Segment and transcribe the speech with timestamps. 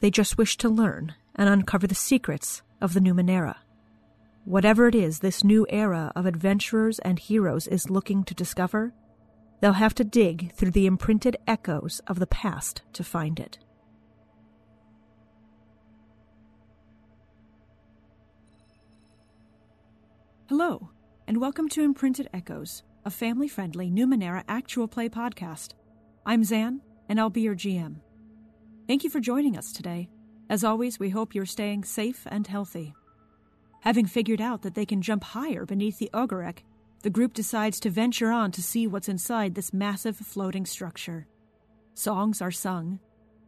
[0.00, 3.56] they just wish to learn and uncover the secrets of the Numenera.
[4.44, 8.92] Whatever it is this new era of adventurers and heroes is looking to discover,
[9.60, 13.58] they'll have to dig through the imprinted echoes of the past to find it.
[20.48, 20.90] Hello,
[21.26, 25.72] and welcome to Imprinted Echoes, a family friendly Numenera actual play podcast.
[26.24, 27.96] I'm Zan, and I'll be your GM.
[28.86, 30.08] Thank you for joining us today.
[30.48, 32.94] As always, we hope you're staying safe and healthy.
[33.80, 36.58] Having figured out that they can jump higher beneath the Ogorek,
[37.02, 41.26] the group decides to venture on to see what's inside this massive floating structure.
[41.94, 43.00] Songs are sung,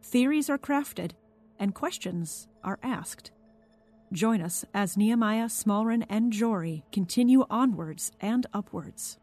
[0.03, 1.11] theories are crafted,
[1.57, 3.31] and questions are asked.
[4.11, 9.19] Join us as Nehemiah, Smallren, and Jory continue onwards and upwards.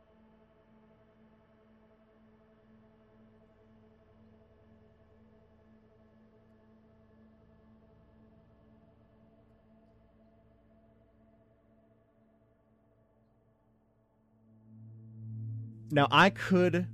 [15.91, 16.89] Now I could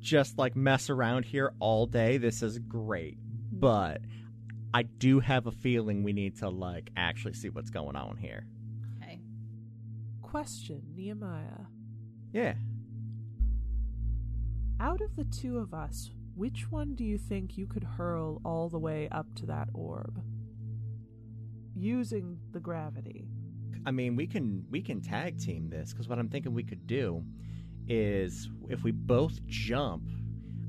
[0.00, 2.18] just like mess around here all day.
[2.18, 3.18] This is great.
[3.50, 4.02] But
[4.72, 8.46] I do have a feeling we need to like actually see what's going on here.
[9.02, 9.20] Okay.
[10.20, 11.66] Question, Nehemiah.
[12.32, 12.54] Yeah.
[14.80, 18.68] Out of the two of us, which one do you think you could hurl all
[18.68, 20.20] the way up to that orb?
[21.76, 23.28] Using the gravity.
[23.86, 26.86] I mean, we can we can tag team this because what I'm thinking we could
[26.86, 27.24] do
[27.88, 30.02] is if we both jump,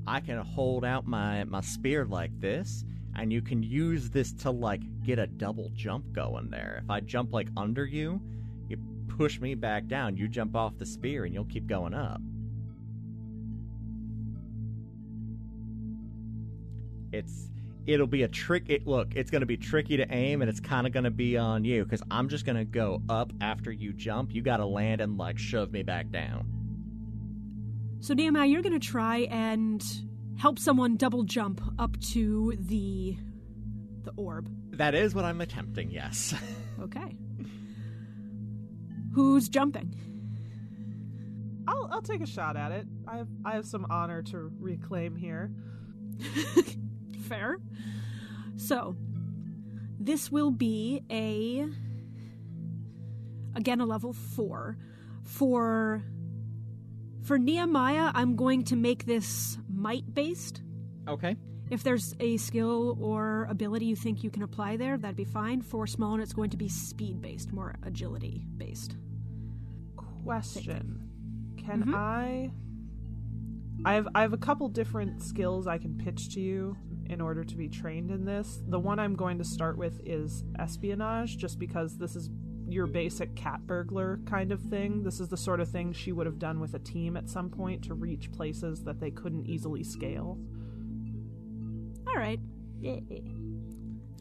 [0.07, 2.83] I can hold out my my spear like this,
[3.15, 6.81] and you can use this to like get a double jump going there.
[6.83, 8.21] If I jump like under you,
[8.67, 8.77] you
[9.07, 12.21] push me back down, you jump off the spear, and you'll keep going up.
[17.11, 17.49] It's
[17.85, 18.65] it'll be a trick.
[18.69, 21.11] It, look, it's going to be tricky to aim, and it's kind of going to
[21.11, 24.33] be on you because I'm just going to go up after you jump.
[24.33, 26.54] You got to land and like shove me back down.
[28.05, 29.83] So, Nehemiah, you're going to try and
[30.38, 33.17] help someone double jump up to the
[34.03, 34.47] the orb.
[34.73, 35.89] That is what I'm attempting.
[35.89, 36.35] Yes.
[36.79, 37.17] Okay.
[39.13, 39.95] Who's jumping?
[41.67, 42.85] I'll I'll take a shot at it.
[43.07, 45.51] I have I have some honor to reclaim here.
[47.27, 47.57] Fair.
[48.57, 48.97] So,
[49.99, 51.66] this will be a
[53.55, 54.77] again a level 4
[55.23, 56.03] for
[57.25, 60.61] for Nehemiah, I'm going to make this might based.
[61.07, 61.35] okay.
[61.71, 65.61] If there's a skill or ability you think you can apply there, that'd be fine.
[65.63, 68.97] For Smallren, it's going to be speed based, more agility based.
[70.23, 71.09] Question.
[71.57, 71.95] Can Mhm.
[71.95, 72.51] I
[73.83, 77.43] I have I have a couple different skills I can pitch to you in order
[77.43, 78.61] to be trained in this.
[78.67, 82.29] The one I'm going to start with is espionage just because this is
[82.67, 85.03] your basic cat burglar kind of thing.
[85.03, 87.49] This is the sort of thing she would have done with a team at some
[87.49, 90.37] point to reach places that they couldn't easily scale.
[92.07, 92.39] All right.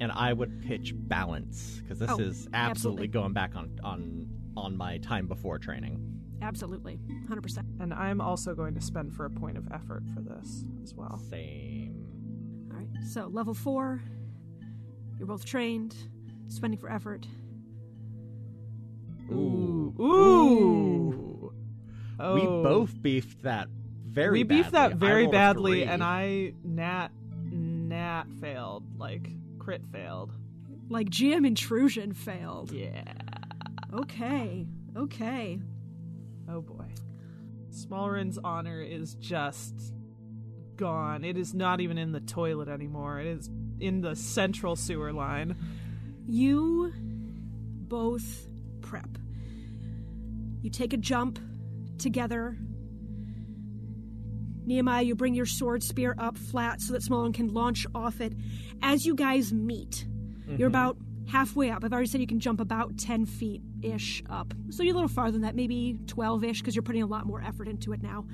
[0.01, 3.09] And I would pitch balance because this Oh, is absolutely, absolutely.
[3.09, 6.01] going back on on on my time before training.
[6.43, 6.99] Absolutely.
[7.29, 7.81] 100%.
[7.81, 11.19] And I'm also going to spend for a point of effort for this as well.
[11.31, 12.69] Same.
[12.71, 12.89] All right.
[13.09, 14.03] So, level 4.
[15.19, 15.97] You're both trained,
[16.49, 17.27] spending for effort.
[19.31, 19.95] Ooh.
[20.01, 21.53] Ooh.
[22.19, 22.63] We Oh.
[22.63, 23.69] both beefed that
[24.07, 24.39] very.
[24.39, 24.89] we beefed badly.
[24.95, 27.09] that very badly, and I nat
[27.51, 30.33] nat failed, like crit failed.
[30.89, 32.71] Like GM intrusion failed.
[32.71, 33.03] Yeah.
[33.93, 34.67] Okay.
[34.97, 35.61] Okay.
[36.49, 36.87] Oh boy.
[37.71, 39.75] Smallren's honor is just
[40.77, 41.25] gone.
[41.25, 43.19] It is not even in the toilet anymore.
[43.21, 43.51] It is
[43.81, 45.57] in the central sewer line.
[46.27, 48.47] You both
[48.83, 49.19] prep.
[50.65, 51.39] You take a jump
[51.99, 52.57] together.
[54.65, 58.33] Nehemiah, you bring your sword spear up flat so that Smallman can launch off it.
[58.81, 60.07] As you guys meet,
[60.47, 60.65] you're mm-hmm.
[60.65, 60.97] about
[61.29, 61.85] halfway up.
[61.85, 64.55] I've already said you can jump about 10 feet ish up.
[64.71, 67.27] So you're a little farther than that, maybe 12 ish, because you're putting a lot
[67.27, 68.25] more effort into it now.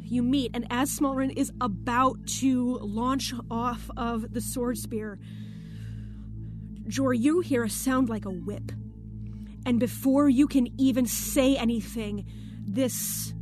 [0.00, 5.18] You meet, and as Smallren is about to launch off of the sword spear,
[6.88, 8.72] Jor, you hear a sound like a whip.
[9.66, 12.26] And before you can even say anything,
[12.66, 13.32] this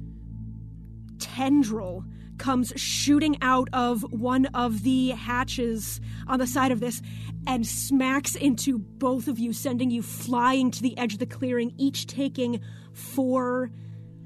[1.18, 2.04] tendril
[2.38, 7.00] comes shooting out of one of the hatches on the side of this
[7.46, 11.72] and smacks into both of you, sending you flying to the edge of the clearing,
[11.76, 12.60] each taking
[12.92, 13.70] four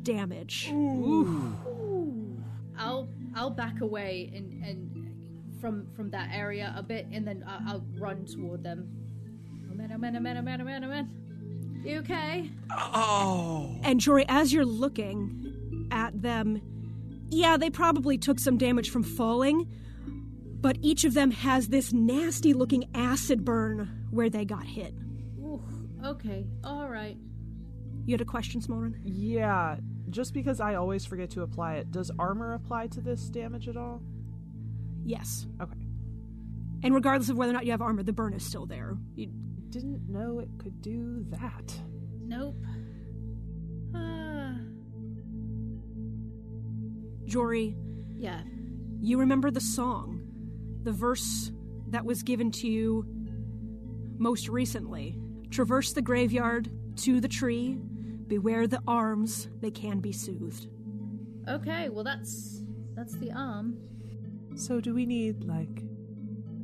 [0.02, 0.70] damage.
[2.78, 7.60] I'll I'll back away and and from from that area a bit, and then I'll,
[7.68, 8.88] I'll run toward them.
[9.70, 9.90] Oh man!
[9.92, 10.16] Oh man!
[10.16, 10.36] Oh man!
[10.36, 10.60] Oh man!
[10.60, 10.84] Oh man!
[10.84, 11.25] Oh man!
[11.86, 12.50] You okay?
[12.72, 13.78] Oh.
[13.84, 16.60] And Jory, as you're looking at them,
[17.30, 19.68] yeah, they probably took some damage from falling,
[20.60, 24.94] but each of them has this nasty looking acid burn where they got hit.
[25.38, 25.62] Ooh,
[26.04, 26.44] okay.
[26.64, 27.16] All right.
[28.04, 28.94] You had a question, Smolren?
[29.04, 29.76] Yeah,
[30.10, 33.76] just because I always forget to apply it, does armor apply to this damage at
[33.76, 34.02] all?
[35.04, 35.46] Yes.
[35.62, 35.86] Okay.
[36.82, 38.96] And regardless of whether or not you have armor, the burn is still there.
[39.14, 39.30] You,
[39.76, 41.78] Didn't know it could do that.
[42.22, 42.56] Nope.
[43.94, 44.54] Ah.
[47.26, 47.76] Jory,
[48.14, 48.40] yeah.
[49.02, 50.22] you remember the song,
[50.82, 51.52] the verse
[51.88, 53.04] that was given to you
[54.16, 55.18] most recently.
[55.50, 56.70] Traverse the graveyard
[57.02, 57.76] to the tree,
[58.28, 60.68] beware the arms, they can be soothed.
[61.46, 61.90] Okay.
[61.90, 62.62] Well, that's
[62.94, 63.76] that's the arm.
[64.54, 65.82] So do we need like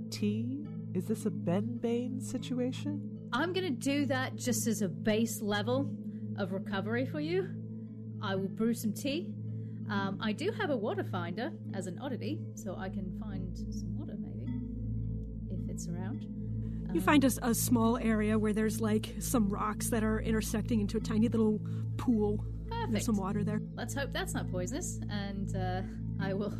[0.08, 0.61] tea?
[0.94, 3.28] Is this a Ben Bane situation?
[3.32, 5.90] I'm gonna do that just as a base level
[6.38, 7.48] of recovery for you.
[8.22, 9.32] I will brew some tea.
[9.90, 13.98] Um, I do have a water finder as an oddity, so I can find some
[13.98, 14.46] water maybe
[15.50, 16.26] if it's around.
[16.92, 21.00] You find a small area where there's like some rocks that are intersecting into a
[21.00, 21.58] tiny little
[21.96, 22.44] pool.
[22.68, 22.92] Perfect.
[22.92, 23.62] There's some water there.
[23.74, 25.00] Let's hope that's not poisonous.
[25.08, 25.80] And uh,
[26.20, 26.52] I will,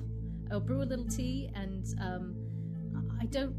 [0.50, 1.50] I'll brew a little tea.
[1.54, 2.34] And um,
[3.20, 3.54] I don't,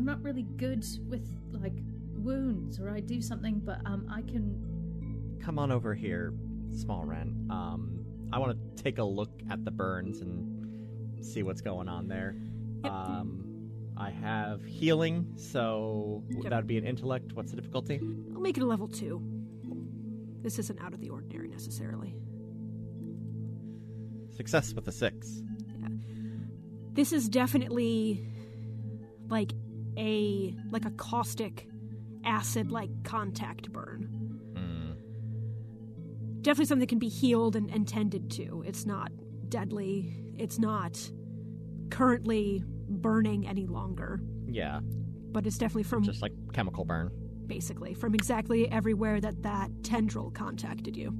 [0.00, 1.74] I'm not really good with like
[2.14, 5.38] wounds, or I do something, but um, I can.
[5.42, 6.32] Come on over here,
[6.74, 7.46] Small Ren.
[7.50, 12.08] Um, I want to take a look at the burns and see what's going on
[12.08, 12.34] there.
[12.82, 12.90] Yep.
[12.90, 16.44] Um, I have healing, so Yep.
[16.44, 17.34] that would be an intellect.
[17.34, 18.00] What's the difficulty?
[18.34, 19.22] I'll make it a level two.
[20.40, 22.16] This isn't out of the ordinary necessarily.
[24.34, 25.42] Success with a six.
[25.78, 25.88] Yeah.
[26.94, 28.26] This is definitely
[29.28, 29.52] like
[29.96, 31.66] a like a caustic
[32.24, 34.02] acid like contact burn.
[34.56, 36.40] Hmm.
[36.42, 38.62] Definitely something that can be healed and, and tended to.
[38.66, 39.10] It's not
[39.48, 40.14] deadly.
[40.38, 40.98] It's not
[41.90, 44.20] currently burning any longer.
[44.48, 44.80] Yeah,
[45.32, 47.10] But it's definitely from just like chemical burn.
[47.46, 51.16] basically from exactly everywhere that that tendril contacted you.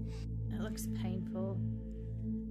[0.52, 1.61] It looks painful.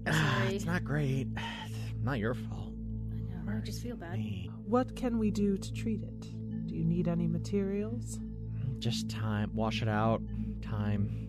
[0.09, 0.55] Sorry.
[0.55, 1.27] it's not great.
[2.03, 2.73] Not your fault.
[3.11, 3.19] I
[3.51, 3.57] know.
[3.57, 4.13] I just feel bad.
[4.17, 4.49] Me.
[4.69, 6.67] What can we do to treat it?
[6.67, 8.19] Do you need any materials?
[8.77, 9.49] Just time.
[9.55, 10.21] Wash it out.
[10.61, 11.27] Time.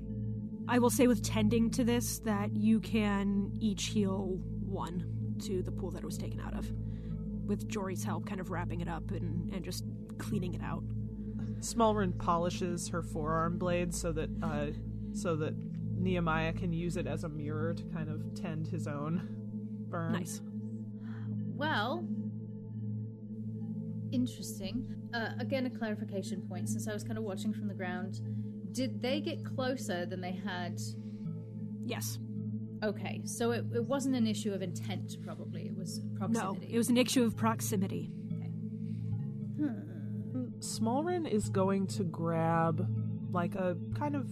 [0.69, 5.73] I will say with tending to this that you can each heal one to the
[5.73, 6.71] pool that it was taken out of.
[7.47, 9.85] With Jory's help, kind of wrapping it up and, and just
[10.19, 10.85] cleaning it out.
[11.61, 14.67] Smallrin polishes her forearm blade so that uh,
[15.15, 15.55] so that
[15.97, 19.27] Nehemiah can use it as a mirror to kind of tend his own
[19.89, 20.13] burn.
[20.13, 20.43] Nice.
[21.57, 22.05] Well,
[24.13, 24.87] interesting.
[25.13, 28.21] Uh, again, a clarification point since I was kind of watching from the ground.
[28.73, 30.81] Did they get closer than they had?
[31.85, 32.19] Yes.
[32.83, 35.67] Okay, so it, it wasn't an issue of intent, probably.
[35.67, 36.67] It was proximity.
[36.67, 38.13] No, it was an issue of proximity.
[40.61, 42.87] Smallrin is going to grab
[43.33, 44.31] like a kind of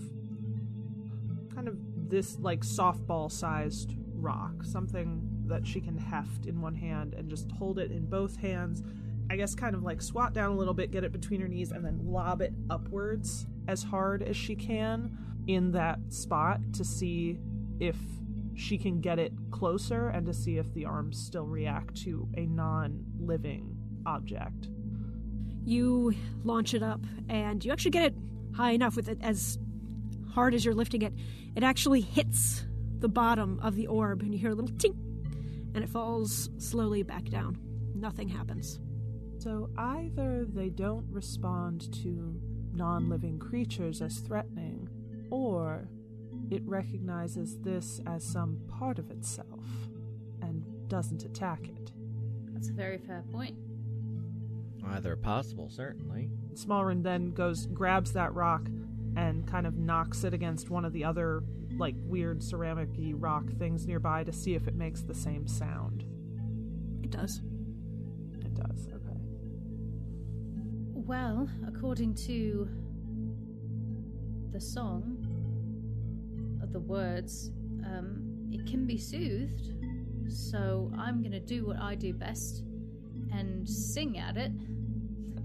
[1.54, 1.78] kind of
[2.10, 7.50] this like softball sized rock, something that she can heft in one hand and just
[7.52, 8.82] hold it in both hands.
[9.30, 11.70] I guess kind of like squat down a little bit, get it between her knees,
[11.70, 15.16] and then lob it upwards as hard as she can
[15.46, 17.38] in that spot to see
[17.78, 17.96] if
[18.54, 22.46] she can get it closer and to see if the arms still react to a
[22.46, 24.68] non living object.
[25.64, 28.14] You launch it up, and you actually get it
[28.54, 29.58] high enough with it as
[30.32, 31.12] hard as you're lifting it.
[31.54, 32.64] It actually hits
[32.98, 34.96] the bottom of the orb, and you hear a little tink,
[35.74, 37.58] and it falls slowly back down.
[37.94, 38.80] Nothing happens.
[39.38, 42.40] So either they don't respond to
[42.72, 44.88] non living creatures as threatening,
[45.30, 45.88] or
[46.50, 49.64] it recognizes this as some part of itself
[50.42, 51.92] and doesn't attack it.
[52.52, 53.56] That's a very fair point.
[54.84, 56.30] Either possible, certainly.
[56.54, 58.68] Smallrin then goes, grabs that rock,
[59.16, 61.42] and kind of knocks it against one of the other,
[61.76, 66.04] like, weird ceramic rock things nearby to see if it makes the same sound.
[67.02, 67.42] It does.
[68.40, 68.97] It does, okay.
[71.06, 72.68] Well, according to
[74.52, 75.18] the song,
[76.68, 77.50] of the words,
[77.84, 79.72] um, it can be soothed.
[80.28, 82.62] So I'm gonna do what I do best
[83.32, 84.52] and sing at it.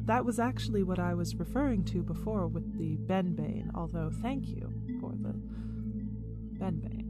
[0.05, 4.69] That was actually what I was referring to before with the Benbane, although thank you
[4.99, 5.33] for the
[6.59, 7.09] Benbane.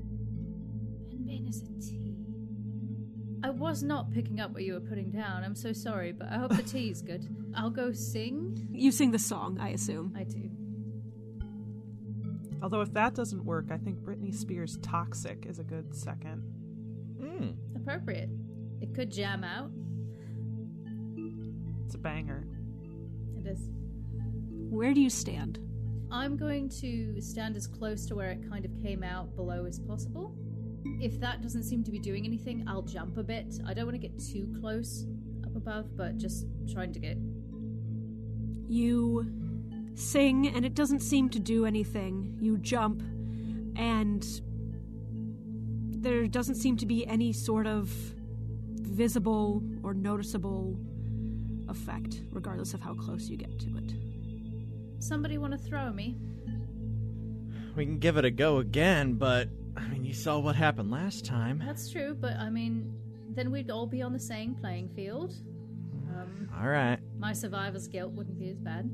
[1.10, 2.03] Benbane is a tea.
[3.74, 5.44] I was not picking up what you were putting down.
[5.44, 7.28] I'm so sorry, but I hope the tea is good.
[7.56, 8.68] I'll go sing.
[8.72, 10.14] You sing the song, I assume.
[10.16, 10.52] I do.
[12.62, 16.44] Although if that doesn't work, I think Britney Spears' Toxic is a good second.
[17.20, 17.56] Mm.
[17.76, 18.30] Appropriate.
[18.80, 19.72] It could jam out.
[21.88, 22.46] It's a banger.
[23.40, 23.72] It is.
[24.70, 25.58] Where do you stand?
[26.12, 29.80] I'm going to stand as close to where it kind of came out below as
[29.80, 30.36] possible.
[30.86, 33.60] If that doesn't seem to be doing anything, I'll jump a bit.
[33.66, 35.06] I don't want to get too close
[35.46, 37.18] up above, but just trying to get.
[38.68, 39.28] You
[39.96, 42.38] sing, and it doesn't seem to do anything.
[42.40, 43.02] You jump,
[43.76, 44.26] and
[46.02, 47.90] there doesn't seem to be any sort of
[48.82, 50.78] visible or noticeable
[51.70, 53.94] effect, regardless of how close you get to it.
[55.00, 56.18] Somebody want to throw me?
[57.76, 61.26] We can give it a go again, but I mean, you saw what happened last
[61.26, 61.62] time.
[61.66, 62.94] That's true, but I mean,
[63.30, 65.34] then we'd all be on the same playing field.
[66.10, 67.00] Um, All right.
[67.18, 68.90] my survivor's guilt wouldn't be as bad.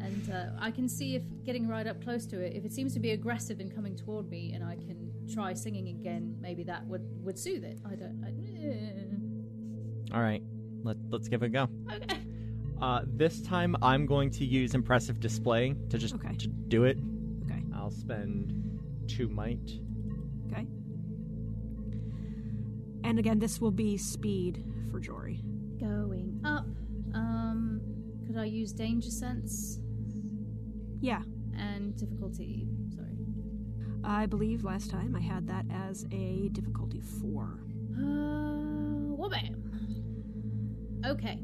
[0.00, 2.94] And uh, I can see if getting right up close to it, if it seems
[2.94, 6.86] to be aggressive and coming toward me, and I can try singing again, maybe that
[6.86, 7.78] would, would soothe it.
[7.84, 8.24] I don't.
[10.12, 10.42] I, All right.
[10.84, 11.68] Let Let's give it a go.
[11.92, 12.20] okay.
[12.80, 16.32] Uh, this time, I'm going to use impressive display to just Okay.
[16.36, 16.96] to do it.
[17.44, 17.62] Okay.
[17.74, 18.54] I'll spend
[19.08, 19.80] two might.
[23.08, 25.40] And again, this will be speed for Jory.
[25.80, 26.66] Going up.
[27.14, 27.80] Um,
[28.26, 29.78] could I use danger sense
[31.00, 31.22] Yeah,
[31.56, 32.68] and difficulty?
[32.94, 33.16] Sorry.
[34.04, 37.58] I believe last time I had that as a difficulty four.
[37.96, 41.02] Uh, well, bam.
[41.06, 41.40] Okay.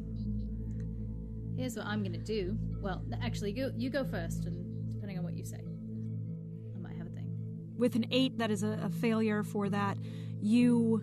[1.56, 2.58] Here's what I'm gonna do.
[2.82, 5.64] Well, actually, you you go first, and depending on what you say,
[6.76, 7.30] I might have a thing.
[7.78, 9.96] With an eight, that is a, a failure for that.
[10.42, 11.02] You.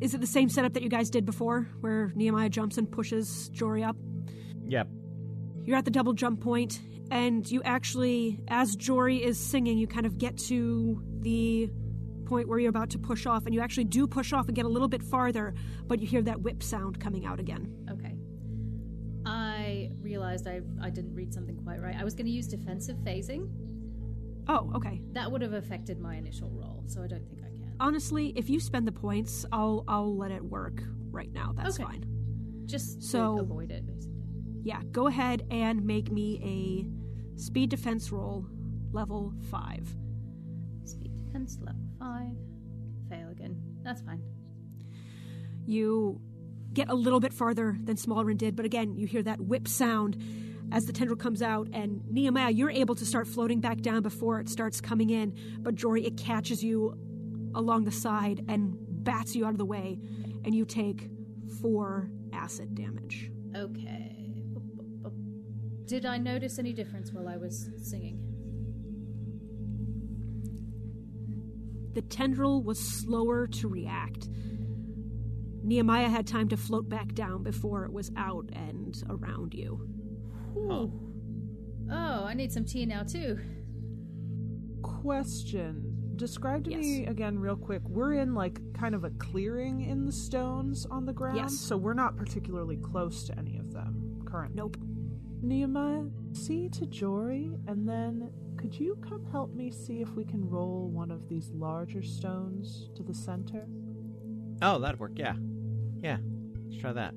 [0.00, 3.50] Is it the same setup that you guys did before, where Nehemiah jumps and pushes
[3.50, 3.96] Jory up?
[4.66, 4.88] Yep.
[5.64, 6.80] You're at the double jump point,
[7.10, 11.70] and you actually, as Jory is singing, you kind of get to the
[12.24, 14.64] point where you're about to push off, and you actually do push off and get
[14.64, 15.54] a little bit farther,
[15.86, 17.70] but you hear that whip sound coming out again.
[17.90, 18.14] Okay.
[19.26, 21.94] I realized I I didn't read something quite right.
[21.94, 23.50] I was gonna use defensive phasing.
[24.48, 25.02] Oh, okay.
[25.12, 27.49] That would have affected my initial roll, so I don't think I can.
[27.80, 31.52] Honestly, if you spend the points, I'll I'll let it work right now.
[31.56, 31.84] That's Okay.
[31.84, 32.04] fine.
[32.66, 34.22] Just So- avoid it, basically.
[34.62, 38.46] Yeah, go ahead and make me a speed defense roll,
[38.92, 39.96] level five.
[40.84, 42.36] Speed defense level five.
[43.08, 43.56] Fail again.
[43.82, 44.20] That's fine.
[45.64, 46.20] You
[46.74, 50.16] get a little bit farther than Smallrin did, but again, you hear that whip sound
[50.72, 54.38] as the tendril comes out, and Nehemiah, you're able to start floating back down before
[54.38, 56.94] it starts coming in, but Jory, it catches you
[57.54, 59.98] along the side and bats you out of the way,
[60.44, 61.08] and you take
[61.60, 63.30] four acid damage.
[63.56, 64.16] Okay.
[65.86, 68.20] Did I notice any difference while I was singing?
[71.94, 74.28] The tendril was slower to react.
[75.64, 79.80] Nehemiah had time to float back down before it was out and around you.
[80.56, 80.92] Ooh.
[81.90, 83.38] Oh, I need some tea now too.
[84.82, 85.89] Question.
[86.24, 86.80] Describe to Yes.
[86.82, 87.80] me again, real quick.
[87.88, 91.54] We're in like kind of a clearing in the stones on the ground, Yes.
[91.56, 94.56] so we're not particularly close to any of them currently.
[94.58, 94.76] Nope.
[95.42, 100.46] Nehemiah, see to Jory, and then could you come help me see if we can
[100.46, 103.66] roll one of these larger stones to the center?
[104.60, 105.12] Oh, that'd work.
[105.18, 105.36] Yeah.
[106.02, 106.18] Yeah.
[106.66, 107.14] Let's try that.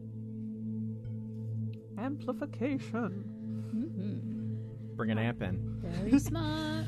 [1.98, 3.26] Amplification.
[3.76, 4.96] Mm-hmm.
[4.96, 5.76] Bring an amp in.
[5.82, 6.86] Very smart.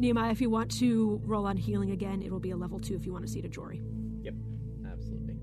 [0.00, 2.94] Nehemiah, if you want to roll on healing again, it will be a level two
[2.94, 3.82] if you want to see to Jory.
[4.22, 4.34] Yep.
[4.90, 5.38] Absolutely.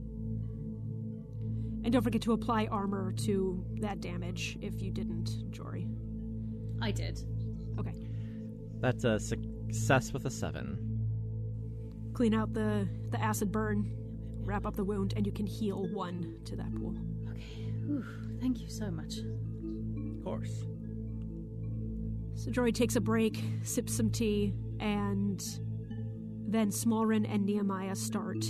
[1.83, 5.87] And don't forget to apply armor to that damage if you didn't, Jory.
[6.81, 7.19] I did.
[7.79, 7.93] Okay.
[8.79, 10.77] That's a success with a seven.
[12.13, 13.95] Clean out the, the acid burn,
[14.41, 16.95] wrap up the wound, and you can heal one to that pool.
[17.29, 17.71] Okay.
[17.85, 18.05] Whew.
[18.39, 19.17] Thank you so much.
[19.17, 20.65] Of course.
[22.37, 25.41] So Jory takes a break, sips some tea, and
[26.47, 28.45] then Smallrin and Nehemiah start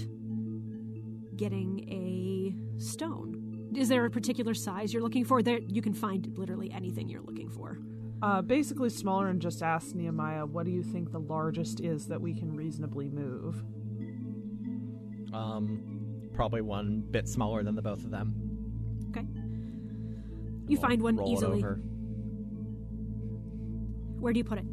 [1.38, 3.72] getting a stone.
[3.74, 5.42] Is there a particular size you're looking for?
[5.42, 7.80] There, you can find literally anything you're looking for.
[8.22, 12.20] Uh, basically smaller and just ask Nehemiah, what do you think the largest is that
[12.20, 13.64] we can reasonably move?
[15.34, 18.34] Um, probably one bit smaller than the both of them.
[19.12, 19.26] Okay.
[20.68, 21.64] You We'll find one roll it easily.
[24.18, 24.24] Over.
[24.24, 24.66] Where do you put it?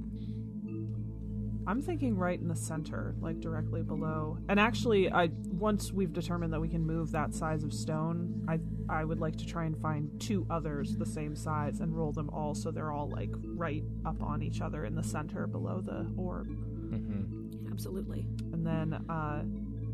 [1.66, 4.36] I'm thinking right in the center, like directly below.
[4.48, 8.58] And actually, I once we've determined that we can move that size of stone, I
[8.88, 12.28] I would like to try and find two others the same size and roll them
[12.30, 16.06] all so they're all like right up on each other in the center below the
[16.16, 16.48] orb.
[16.48, 18.26] hmm Absolutely.
[18.52, 19.42] And then uh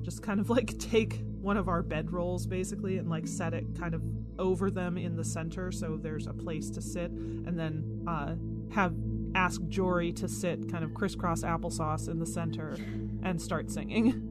[0.03, 3.65] just kind of like take one of our bed rolls basically and like set it
[3.79, 4.03] kind of
[4.39, 8.35] over them in the center so there's a place to sit and then uh
[8.75, 8.93] have
[9.35, 12.77] ask Jory to sit kind of crisscross applesauce in the center
[13.23, 14.27] and start singing.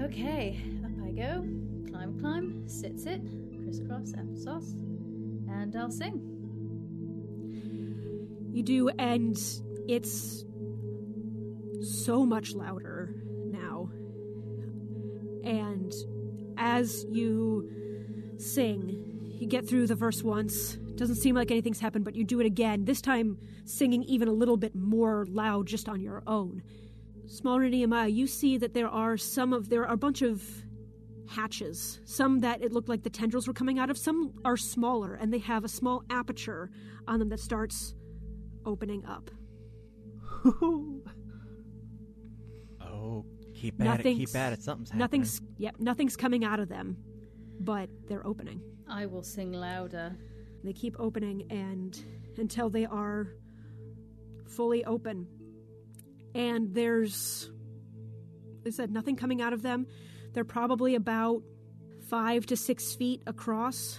[0.00, 1.46] Okay, up I go.
[1.90, 3.22] Climb, climb, sit, sit,
[3.62, 4.72] crisscross, applesauce,
[5.48, 6.20] and I'll sing.
[8.52, 9.36] You do, and
[9.88, 10.44] it's
[11.80, 13.14] so much louder
[13.46, 13.90] now.
[15.44, 15.92] And
[16.56, 17.70] as you
[18.38, 20.78] sing, you get through the verse once.
[21.02, 22.84] Doesn't seem like anything's happened, but you do it again.
[22.84, 26.62] This time, singing even a little bit more loud just on your own.
[27.26, 30.44] Smaller Nehemiah, you see that there are some of there are a bunch of
[31.28, 31.98] hatches.
[32.04, 33.98] Some that it looked like the tendrils were coming out of.
[33.98, 36.70] Some are smaller, and they have a small aperture
[37.08, 37.96] on them that starts
[38.64, 39.28] opening up.
[42.80, 43.24] Oh,
[43.56, 44.62] keep at it, keep at it.
[44.62, 45.00] Something's happening.
[45.00, 46.96] Nothing's yep, nothing's coming out of them,
[47.58, 48.60] but they're opening.
[48.88, 50.16] I will sing louder.
[50.64, 51.98] They keep opening and
[52.38, 53.28] until they are
[54.48, 55.26] fully open.
[56.34, 57.50] And there's
[58.62, 59.86] they said nothing coming out of them.
[60.32, 61.42] They're probably about
[62.08, 63.98] five to six feet across.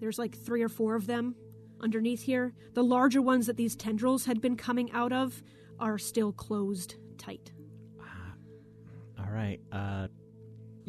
[0.00, 1.34] There's like three or four of them
[1.80, 2.54] underneath here.
[2.74, 5.42] The larger ones that these tendrils had been coming out of
[5.78, 7.52] are still closed tight.
[9.18, 9.60] All right.
[9.70, 10.08] Uh,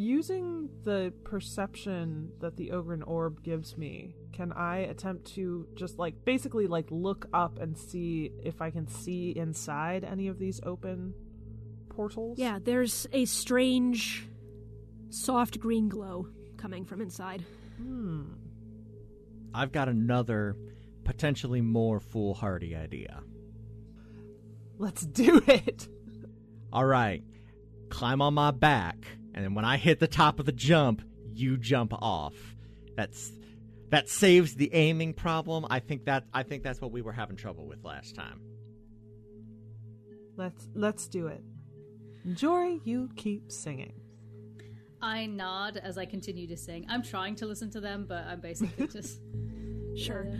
[0.02, 6.26] Using the perception that the Ogren orb gives me, can I attempt to just like
[6.26, 11.14] basically like look up and see if I can see inside any of these open
[11.88, 12.40] portals?
[12.40, 14.28] Yeah, there's a strange
[15.12, 17.46] soft green glow coming from inside.
[17.78, 18.24] Hmm.
[19.54, 20.58] I've got another
[21.04, 23.22] potentially more foolhardy idea.
[24.80, 25.88] Let's do it.
[26.74, 27.24] All right.
[27.90, 31.02] Climb on my back, and then when I hit the top of the jump,
[31.34, 32.36] you jump off.
[32.96, 33.32] That's
[33.90, 35.66] that saves the aiming problem.
[35.70, 38.42] I think that I think that's what we were having trouble with last time.
[40.38, 41.44] Let's let's do it.
[42.34, 43.94] Jory, you keep singing.
[45.02, 46.86] I nod as I continue to sing.
[46.88, 49.20] I'm trying to listen to them, but I'm basically just.
[49.96, 50.28] Sure.
[50.28, 50.38] Uh,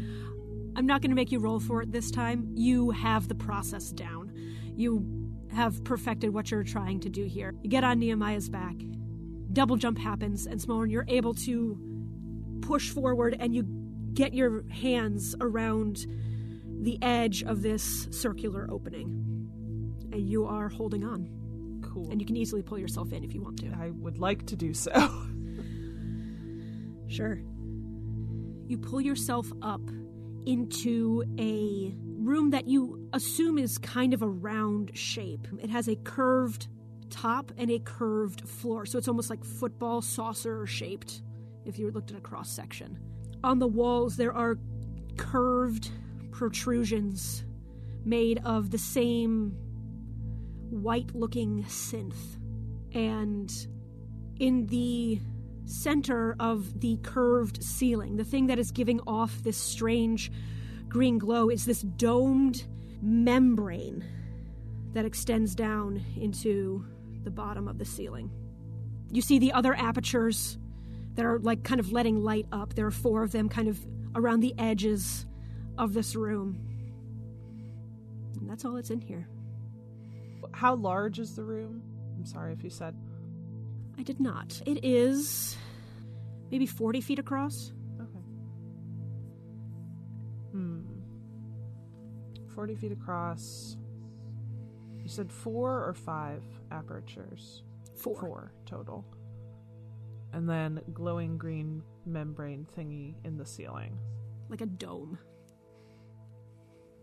[0.76, 2.50] I'm not going to make you roll for it this time.
[2.54, 4.32] You have the process down.
[4.76, 5.06] You
[5.54, 7.54] have perfected what you're trying to do here.
[7.62, 8.76] You get on Nehemiah's back.
[9.54, 11.78] Double jump happens, and Smolren, you're able to
[12.62, 13.66] push forward and you
[14.14, 16.06] get your hands around
[16.82, 19.28] the edge of this circular opening.
[20.12, 21.82] And you are holding on.
[21.84, 22.10] Cool.
[22.12, 23.68] And you can easily pull yourself in if you want to.
[23.80, 24.92] I would like to do so.
[27.12, 27.42] Sure.
[28.68, 29.82] You pull yourself up
[30.46, 35.48] into a room that you assume is kind of a round shape.
[35.62, 36.68] It has a curved
[37.10, 41.22] top and a curved floor, so it's almost like football saucer shaped
[41.66, 42.98] if you looked at a cross section.
[43.44, 44.58] On the walls, there are
[45.18, 45.90] curved
[46.32, 47.44] protrusions
[48.06, 49.52] made of the same
[50.70, 52.38] white looking synth.
[52.94, 53.52] And
[54.40, 55.20] in the
[55.66, 60.32] center of the curved ceiling, the thing that is giving off this strange
[60.92, 62.66] green glow is this domed
[63.02, 64.04] membrane
[64.92, 66.86] that extends down into
[67.24, 68.30] the bottom of the ceiling.
[69.10, 70.58] You see the other apertures
[71.16, 72.74] that are like kind of letting light up.
[72.74, 73.80] There are four of them kind of
[74.16, 75.26] around the edges
[75.78, 76.60] of this room.
[78.40, 79.30] And that's all that's in here.
[80.52, 81.82] How large is the room?
[82.18, 82.96] I'm sorry if you said.
[83.98, 84.62] I did not.
[84.66, 85.56] It is
[86.52, 87.72] maybe 40 feet across.
[92.56, 93.78] 40 feet across.
[95.02, 97.64] You said four or five apertures?
[97.96, 98.20] Four.
[98.20, 99.06] Four total.
[100.34, 103.98] And then glowing green membrane thingy in the ceiling.
[104.50, 105.18] Like a dome.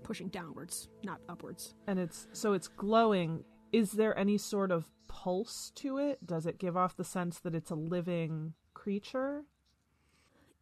[0.03, 1.75] Pushing downwards, not upwards.
[1.87, 3.45] And it's so it's glowing.
[3.73, 6.25] Is there any sort of pulse to it?
[6.25, 9.45] Does it give off the sense that it's a living creature?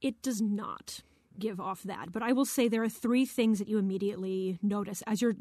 [0.01, 1.03] It does not
[1.38, 5.03] give off that, but I will say there are three things that you immediately notice
[5.07, 5.35] as you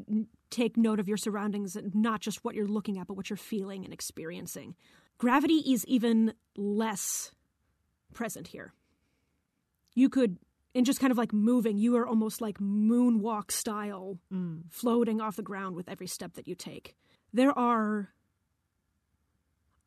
[0.49, 3.83] take note of your surroundings, not just what you're looking at, but what you're feeling
[3.83, 4.75] and experiencing.
[5.17, 7.31] Gravity is even less
[8.13, 8.73] present here.
[9.93, 10.37] You could,
[10.73, 14.63] in just kind of like moving, you are almost like moonwalk style, Mm.
[14.69, 16.95] floating off the ground with every step that you take.
[17.33, 18.09] There are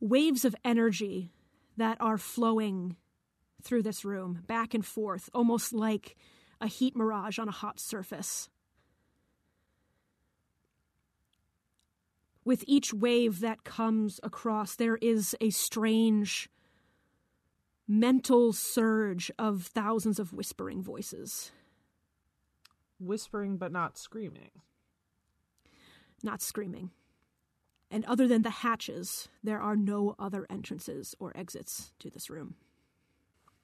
[0.00, 1.32] waves of energy
[1.76, 2.96] that are flowing
[3.62, 6.16] through this room, back and forth, almost like
[6.60, 8.48] a heat mirage on a hot surface.
[12.44, 16.48] With each wave that comes across, there is a strange
[17.86, 21.52] mental surge of thousands of whispering voices.
[22.98, 24.50] Whispering but not screaming.
[26.22, 26.90] not screaming.
[27.90, 32.56] And other than the hatches, there are no other entrances or exits to this room.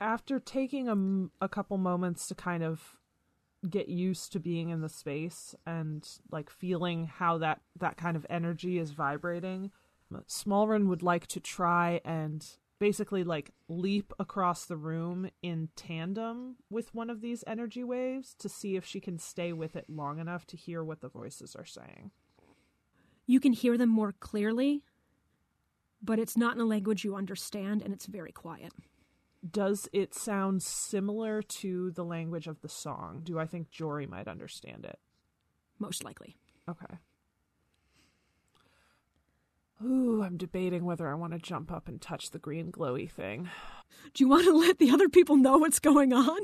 [0.05, 2.99] After taking a couple moments to kind of
[3.71, 8.27] get used to being in the space and like feeling how that that kind of
[8.29, 9.71] energy is vibrating,
[10.29, 12.47] Smallrun would like to try and
[12.79, 18.49] basically like leap across the room in tandem with one of these energy waves to
[18.51, 21.65] see if she can stay with it long enough to hear what the voices are
[21.65, 22.11] saying.
[23.25, 24.83] You can hear them more clearly,
[26.03, 28.75] but it's not in a language you understand, and it's very quiet.
[29.49, 33.21] Does it sound similar to the language of the song?
[33.25, 34.99] Do I think Jory might understand it?
[35.79, 36.37] Most likely.
[36.69, 36.99] Okay.
[39.85, 43.51] Ooh, I'm debating whether I want to jump up and touch the green glowy thing.
[44.15, 46.41] Do you want to let the other people know what's going on?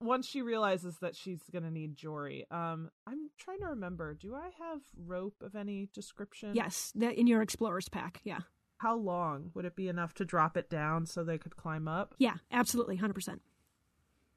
[0.00, 4.14] Once she realizes that she's gonna need Jory, um, I'm trying to remember.
[4.14, 6.54] Do I have rope of any description?
[6.54, 8.20] yes, that in your explorer's pack.
[8.24, 8.40] Yeah.
[8.78, 12.14] How long would it be enough to drop it down so they could climb up?
[12.18, 12.98] Yeah, absolutely.
[12.98, 13.40] 100%.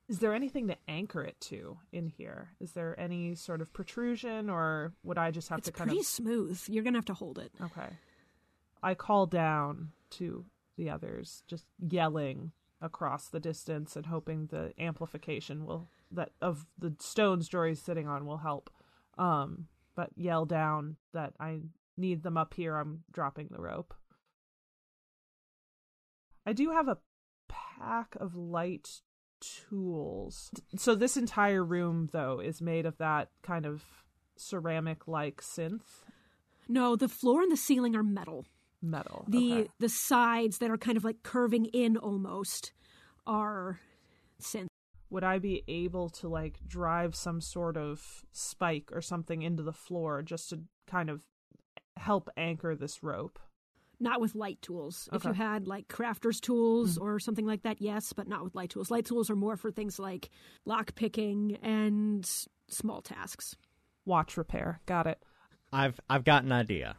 [0.08, 2.50] Is there anything to anchor it to in here?
[2.60, 6.00] Is there any sort of protrusion, or would I just have It's to kind pretty
[6.00, 6.60] of smooth.
[6.68, 7.52] You're going to have to hold it.
[7.62, 7.90] Okay.
[8.82, 10.46] I call down to
[10.78, 16.96] the others, just yelling across the distance and hoping the amplification will that of the
[17.00, 18.70] stones Jory's sitting on will help.
[19.18, 21.60] Um, but yell down that I
[21.98, 22.78] need them up here.
[22.78, 23.94] I'm dropping the rope.
[26.46, 26.98] I do have a
[27.48, 29.02] pack of light
[29.42, 30.52] tools.
[30.78, 33.84] So this entire room though is made of that kind of
[34.36, 36.04] ceramic like synth
[36.68, 38.46] No, the floor and the ceiling are metal.
[38.82, 39.26] metal.
[39.28, 39.70] The Okay.
[39.80, 42.72] the sides that are kind of like curving in almost
[43.28, 43.80] are
[44.42, 44.68] synth.
[45.10, 49.74] would I be able to like drive some sort of spike or something into the
[49.74, 51.22] floor just to kind of
[51.98, 53.40] help anchor this rope?
[54.00, 55.10] Not with light tools.
[55.12, 58.70] If you had like crafter's tools or something like that, yes, but not with light
[58.70, 58.90] tools.
[58.90, 60.30] Light tools are more for things like
[60.66, 62.26] lock picking and
[62.70, 63.56] small tasks.
[64.06, 64.80] Watch repair.
[64.86, 65.22] Got it.
[65.74, 66.96] I've I've got an idea.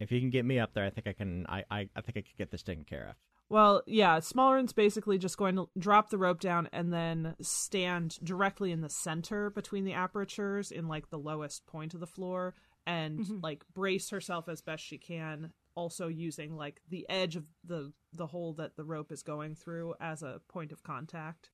[0.00, 1.44] If you can get me up there, I think I can.
[1.48, 3.14] I I, I think I could get this taken care of.
[3.50, 8.72] Well, yeah, Smallrun's basically just going to drop the rope down and then stand directly
[8.72, 12.54] in the center between the apertures in like the lowest point of the floor
[12.86, 13.42] and Mhm.
[13.42, 18.26] like brace herself as best she can, also using like the edge of the the
[18.26, 21.50] hole that the rope is going through as a point of contact.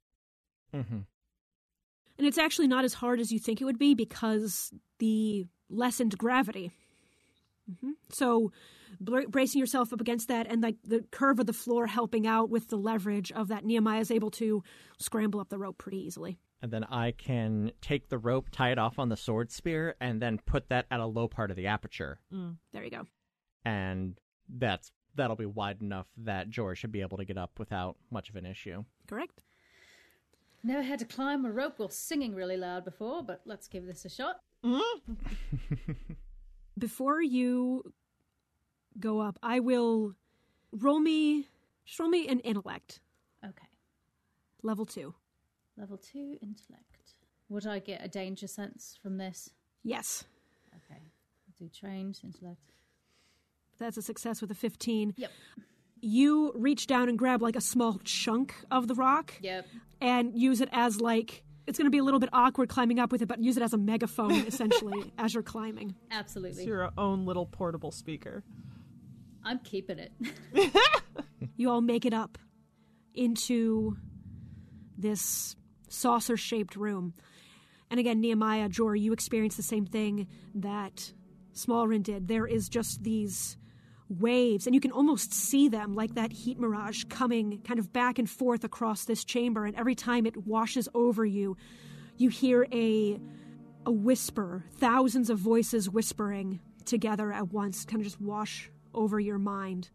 [0.75, 1.01] Mm-hmm.
[2.17, 6.17] And it's actually not as hard as you think it would be because the lessened
[6.17, 6.73] gravity.
[7.81, 8.53] hmm So,
[9.01, 12.49] br- bracing yourself up against that and like the curve of the floor helping out
[12.51, 14.63] with the leverage of that, Nehemiah is able to
[14.99, 16.39] scramble up the rope pretty easily.
[16.63, 20.23] And then I can take the rope, tie it off on the sword spear, and
[20.23, 22.21] then put that at a low part of the aperture,
[22.73, 23.07] There you go.
[23.65, 27.97] And that's that'll be wide enough that George should be able to get up without
[28.11, 28.85] much of an issue.
[29.07, 29.43] Correct.
[30.63, 34.05] Never had to climb a rope while singing really loud before, but let's give this
[34.05, 34.41] a shot.
[34.65, 35.93] Mm-hmm.
[36.79, 37.93] Before you
[38.99, 40.15] go up, I will
[40.73, 41.49] roll me,
[41.85, 43.01] just roll me an intellect,
[43.45, 43.69] Okay.
[44.63, 45.15] level two.
[45.77, 47.15] Level 2 intellect.
[47.49, 49.51] Would I get a danger sense from this?
[49.83, 50.25] Yes,
[50.75, 51.01] Okay.
[51.59, 52.74] Do trained intellect.
[53.79, 55.15] That's a success with a 15.
[55.17, 55.31] Yep.
[56.01, 59.67] You reach down and grab like a small chunk of the rock Yep.
[60.01, 63.11] and use it as like it's going to be a little bit awkward climbing up
[63.11, 65.95] with it, but use it as a megaphone essentially as you're climbing.
[66.11, 66.51] Absolutely.
[66.51, 66.65] It's Absolutely.
[66.67, 68.45] your own little portable speaker.
[69.45, 70.13] I'm keeping it.
[71.57, 72.39] You all make it up
[73.15, 73.97] into
[74.97, 75.55] this
[75.89, 77.15] saucer shaped room.
[77.91, 81.13] And again, Nehemiah, Jory, you experience the same thing that
[81.55, 82.27] Smallrin did.
[82.29, 83.57] There is just these
[84.09, 88.19] waves, and you can almost see them like that heat mirage coming kind of back
[88.19, 89.65] and forth across this chamber.
[89.65, 91.57] And every time it washes over you,
[92.17, 93.19] you hear a
[93.87, 99.39] a whisper, thousands of voices whispering together at once, kind of just wash over your
[99.39, 99.91] mind.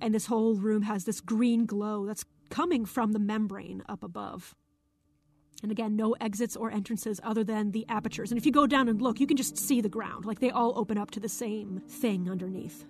[0.00, 4.54] And this whole room has this green glow that's coming from the membrane up above.
[5.62, 8.30] And again, no exits or entrances other than the apertures.
[8.30, 10.24] And if you go down and look, you can just see the ground.
[10.24, 12.84] Like they all open up to the same thing underneath.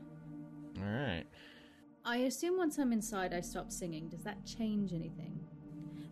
[0.81, 1.25] All right.
[2.05, 4.09] I assume once I'm inside, I stop singing.
[4.09, 5.39] Does that change anything?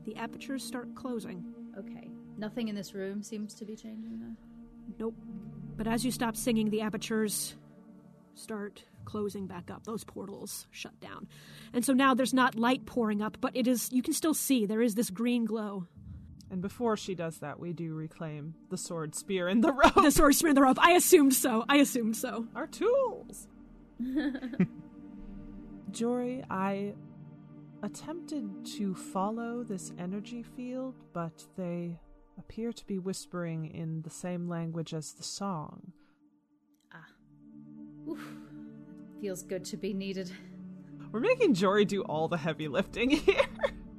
[0.05, 1.45] The apertures start closing.
[1.79, 2.11] Okay.
[2.39, 4.37] Nothing in this room seems to be changing, though.
[4.99, 5.15] Nope.
[5.77, 7.55] But as you stop singing, the apertures
[8.35, 9.85] start closing back up.
[9.85, 11.29] Those portals shut down.
[11.73, 14.67] And so now there's not light pouring up, but it is you can still see
[14.67, 15.87] there is this green glow.
[16.51, 19.95] And before she does that, we do reclaim the sword, spear, and the rope.
[19.95, 20.79] The sword spear and the rope.
[20.81, 21.65] I assumed so.
[21.69, 22.47] I assumed so.
[22.55, 23.49] Our tools.
[25.91, 26.95] Jory, I
[27.83, 31.99] attempted to follow this energy field, but they
[32.39, 35.93] appear to be whispering in the same language as the song.
[36.93, 37.07] Ah.
[38.11, 38.21] Oof.
[39.21, 40.31] Feels good to be needed.
[41.11, 43.45] We're making Jory do all the heavy lifting here.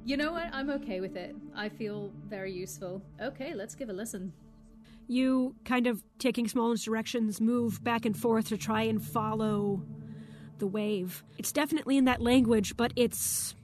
[0.04, 0.48] You know what?
[0.52, 1.34] I'm okay with it.
[1.54, 3.02] I feel very useful.
[3.20, 4.32] Okay, let's give a listen.
[5.08, 9.82] You kind of taking small directions move back and forth to try and follow
[10.58, 11.24] the wave.
[11.38, 13.54] It's definitely in that language, but it's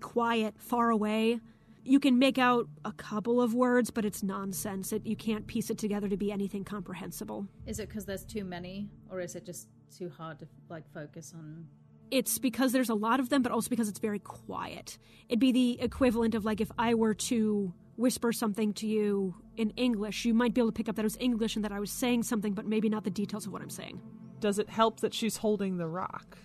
[0.00, 1.40] quiet, far away.
[1.84, 4.92] You can make out a couple of words, but it's nonsense.
[4.92, 7.46] It, you can't piece it together to be anything comprehensible.
[7.66, 11.34] Is it because there's too many, or is it just too hard to like focus
[11.36, 11.66] on?
[12.10, 14.98] It's because there's a lot of them, but also because it's very quiet.
[15.28, 19.70] It'd be the equivalent of like if I were to whisper something to you in
[19.70, 21.80] English, you might be able to pick up that it was English and that I
[21.80, 24.00] was saying something, but maybe not the details of what I'm saying.
[24.40, 26.38] Does it help that she's holding the rock?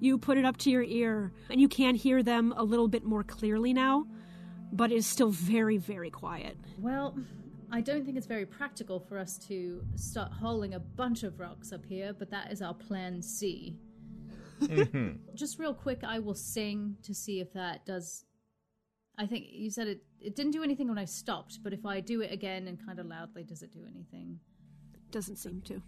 [0.00, 3.04] You put it up to your ear, and you can hear them a little bit
[3.04, 4.06] more clearly now,
[4.70, 6.56] but it's still very, very quiet.
[6.78, 7.16] Well,
[7.72, 11.72] I don't think it's very practical for us to start hauling a bunch of rocks
[11.72, 13.78] up here, but that is our plan C.
[14.60, 15.34] Mm-hmm.
[15.34, 18.24] Just real quick, I will sing to see if that does.
[19.18, 20.02] I think you said it.
[20.20, 22.98] It didn't do anything when I stopped, but if I do it again and kind
[22.98, 24.40] of loudly, does it do anything?
[24.94, 25.82] It doesn't seem to.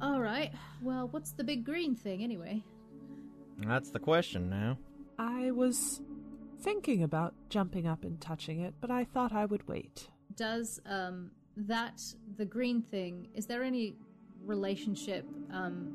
[0.00, 0.52] All right.
[0.82, 2.62] Well, what's the big green thing anyway?
[3.58, 4.78] That's the question now.
[5.18, 6.02] I was
[6.60, 10.08] thinking about jumping up and touching it, but I thought I would wait.
[10.34, 12.02] Does um that
[12.36, 13.28] the green thing?
[13.34, 13.96] Is there any
[14.44, 15.94] relationship um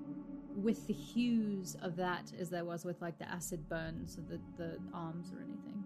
[0.56, 4.39] with the hues of that as there was with like the acid burns of the
[4.58, 5.84] the arms or anything?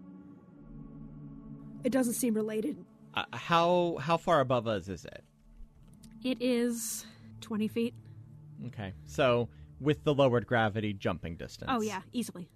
[1.84, 2.76] It doesn't seem related.
[3.14, 5.22] Uh, how how far above us is it?
[6.24, 7.06] It is
[7.40, 7.94] 20 feet.
[8.68, 9.48] Okay, so
[9.80, 11.70] with the lowered gravity jumping distance.
[11.72, 12.48] Oh, yeah, easily.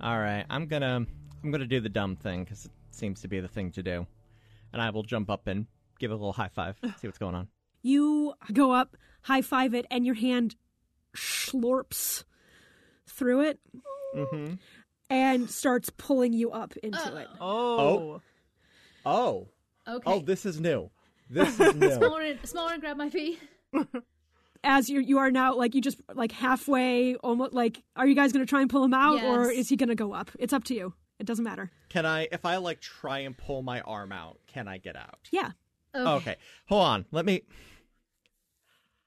[0.00, 1.04] All right, I'm gonna
[1.42, 4.06] I'm gonna do the dumb thing because it seems to be the thing to do,
[4.72, 5.66] and I will jump up and
[5.98, 7.48] give a little high five, see what's going on.
[7.82, 10.56] You go up, high five it, and your hand
[11.16, 12.24] slurps
[13.06, 13.58] through it
[14.14, 14.54] Mm-hmm.
[15.08, 17.28] and starts pulling you up into it.
[17.40, 17.78] Oh.
[17.80, 18.22] Oh,
[19.04, 19.48] Oh.
[19.86, 20.02] Oh, okay.
[20.06, 20.90] oh, this is new.
[21.30, 21.90] This is new.
[21.92, 23.38] smaller, and, smaller, and grab my feet.
[24.62, 28.32] As you you are now like you just like halfway, almost like, are you guys
[28.32, 30.30] going to try and pull him out, or is he going to go up?
[30.38, 30.92] It's up to you.
[31.18, 31.70] It doesn't matter.
[31.88, 35.20] Can I, if I like try and pull my arm out, can I get out?
[35.30, 35.52] Yeah,
[35.94, 36.10] Okay.
[36.10, 36.36] Okay,
[36.66, 37.04] hold on.
[37.10, 37.42] Let me.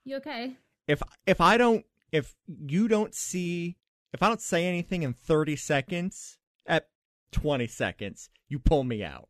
[0.04, 0.58] You okay?
[0.88, 3.76] If if I don't, if you don't see,
[4.14, 6.90] if I don't say anything in thirty seconds, at
[7.32, 9.30] twenty seconds, you pull me out,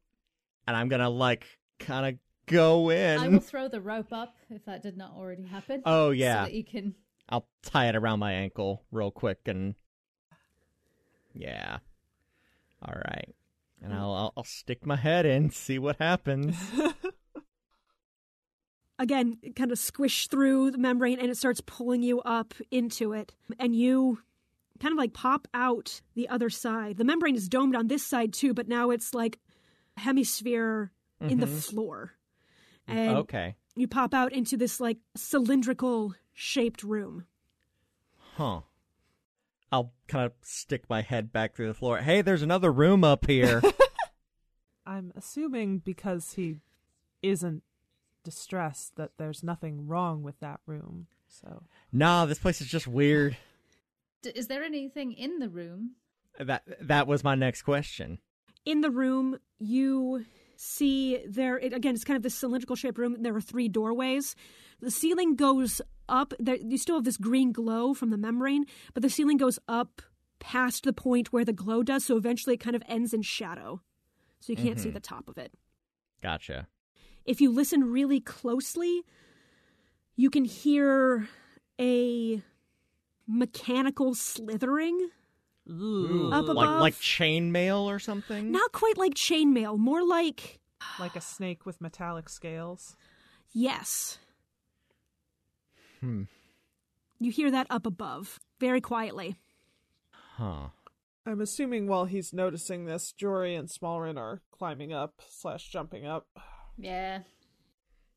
[0.67, 1.45] and I'm gonna like
[1.79, 3.19] kind of go in.
[3.19, 5.81] I will throw the rope up if that did not already happen.
[5.85, 6.95] Oh So yeah, that you can.
[7.27, 9.75] I'll tie it around my ankle real quick and
[11.33, 11.77] yeah.
[12.81, 13.35] All right.
[13.81, 16.55] And I'll, I'll I'll stick my head in, see what happens.
[18.99, 23.33] again, kind of squish through the membrane, and it starts pulling you up into it,
[23.59, 24.19] and you
[24.79, 26.97] kind of like pop out the other side.
[26.97, 29.39] The membrane is domed on this side too, but now it's like
[29.97, 31.57] hemisphere in the mm-hmm.
[31.57, 32.13] floor.
[32.87, 33.55] Mm, and okay.
[33.75, 37.25] you pop out into this like cylindrical shaped room.
[38.35, 38.61] Huh.
[39.71, 41.97] I'll kind of stick my head back through the floor.
[41.97, 43.61] Hey, there's another room up here.
[44.85, 46.57] I'm assuming because he
[47.23, 47.63] isn't
[48.23, 51.07] distressed that there's nothing wrong with that room.
[51.27, 53.35] So nah, this place is just weird.
[54.21, 55.91] D- is there anything in the room?
[56.39, 58.19] That that was my next question.
[58.65, 60.25] In the room, you
[60.55, 63.17] see there, it, again, it's kind of this cylindrical shaped room.
[63.19, 64.35] There are three doorways.
[64.81, 66.33] The ceiling goes up.
[66.39, 70.01] There, you still have this green glow from the membrane, but the ceiling goes up
[70.39, 72.05] past the point where the glow does.
[72.05, 73.81] So eventually, it kind of ends in shadow,
[74.39, 74.95] so you can't see mm-hmm.
[74.95, 75.53] the top of it.
[76.21, 76.67] Gotcha.
[77.25, 79.03] If you listen really closely,
[80.15, 81.27] you can hear
[81.79, 82.41] a
[83.27, 85.09] mechanical slithering
[85.69, 86.29] Ooh.
[86.31, 86.81] Up like above?
[86.81, 88.51] like chainmail or something.
[88.51, 90.59] Not quite like chainmail, more like
[90.99, 92.95] like a snake with metallic scales.
[93.53, 94.19] yes.
[96.01, 96.23] Hmm.
[97.19, 99.37] You hear that up above, very quietly.
[100.11, 100.67] Huh.
[101.25, 106.27] I'm assuming while he's noticing this, Jory and Smallrin are climbing up slash jumping up.
[106.77, 107.19] Yeah.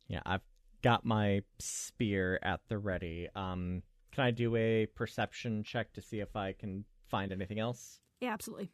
[0.08, 0.42] Yeah, I've
[0.82, 3.28] got my spear at the ready.
[3.34, 3.82] Um,
[4.12, 8.00] can I do a perception check to see if I can find anything else?
[8.20, 8.70] Yeah, absolutely.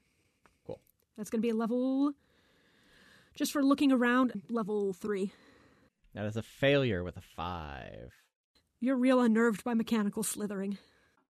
[0.66, 0.80] Cool.
[1.16, 2.12] That's going to be a level,
[3.34, 5.32] just for looking around, level three.
[6.14, 8.12] That is a failure with a five.
[8.80, 10.78] You're real unnerved by mechanical slithering.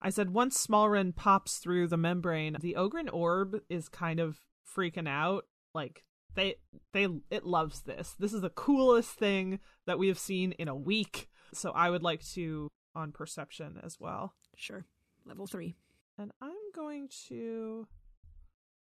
[0.02, 4.40] I said once Smallrin pops through the membrane, the Ogren orb is kind of
[4.76, 5.46] freaking out.
[5.74, 6.04] Like
[6.36, 6.56] they
[6.92, 8.16] they it loves this.
[8.20, 11.30] This is the coolest thing that we have seen in a week.
[11.54, 14.34] So I would like to on perception as well.
[14.56, 14.86] Sure.
[15.26, 15.76] Level three.
[16.18, 17.88] And I'm going to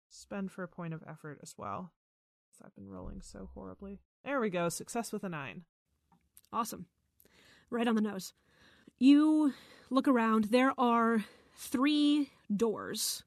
[0.10, 1.92] spend for a point of effort as well.
[2.64, 4.00] I've been rolling so horribly.
[4.24, 4.70] There we go.
[4.70, 5.64] Success with a nine.
[6.52, 6.86] Awesome.
[7.70, 8.34] Right on the nose.
[9.00, 9.54] You
[9.90, 10.46] look around.
[10.46, 13.24] There are three doors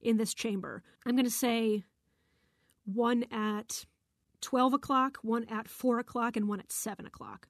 [0.00, 0.82] in this chamber.
[1.06, 1.84] I'm going to say
[2.84, 3.84] one at
[4.40, 7.48] 12 o'clock, one at 4 o'clock, and one at 7 o'clock.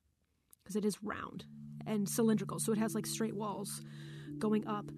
[0.63, 1.45] Because it is round
[1.87, 3.83] and cylindrical, so it has like straight walls
[4.39, 4.91] going up.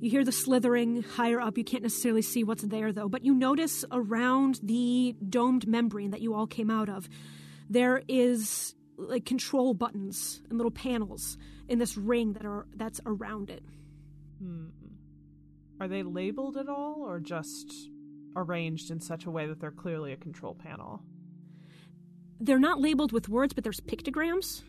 [0.00, 1.56] You hear the slithering higher up.
[1.56, 6.20] You can't necessarily see what's there, though, but you notice around the domed membrane that
[6.20, 7.08] you all came out of,
[7.70, 13.50] there is like control buttons and little panels in this ring that are that's around
[13.50, 13.62] it.
[14.38, 14.66] Hmm.
[15.80, 17.72] Are they labeled at all or just
[18.34, 21.02] arranged in such a way that they're clearly a control panel?
[22.38, 24.62] They're not labeled with words, but there's pictograms.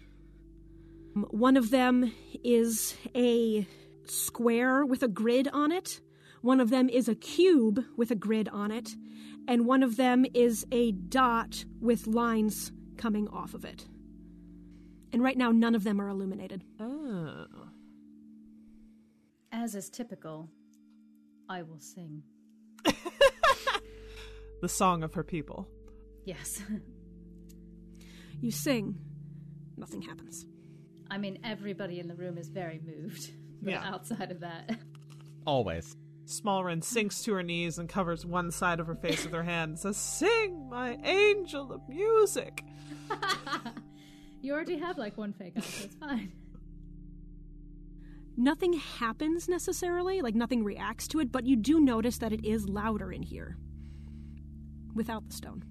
[1.15, 2.13] Um, One of them
[2.43, 3.67] is a
[4.09, 6.01] square with a grid on it.
[6.41, 8.95] One of them is a cube with a grid on it.
[9.47, 13.87] And one of them is a dot with lines coming off of it.
[15.13, 16.63] And right now, none of them are illuminated.
[16.79, 17.45] Oh.
[19.51, 20.49] As is typical,
[21.49, 22.23] I will sing.
[24.59, 25.67] The song of her people.
[26.25, 26.61] Yes.
[28.41, 28.95] You sing,
[29.77, 30.45] nothing happens.
[31.09, 33.31] I mean, everybody in the room is very moved.
[33.61, 33.87] But Yeah.
[33.93, 34.77] outside of that,
[35.45, 35.95] Always.
[36.25, 39.69] Smallrin sinks to her knees and covers one side of her face with her hand
[39.71, 42.63] and says, Sing, my angel of music.
[44.41, 46.33] you already have like one fake out, so it's fine.
[48.35, 52.67] Nothing happens necessarily, like nothing reacts to it, but you do notice that it is
[52.69, 53.57] louder in here
[54.93, 55.63] without the stone.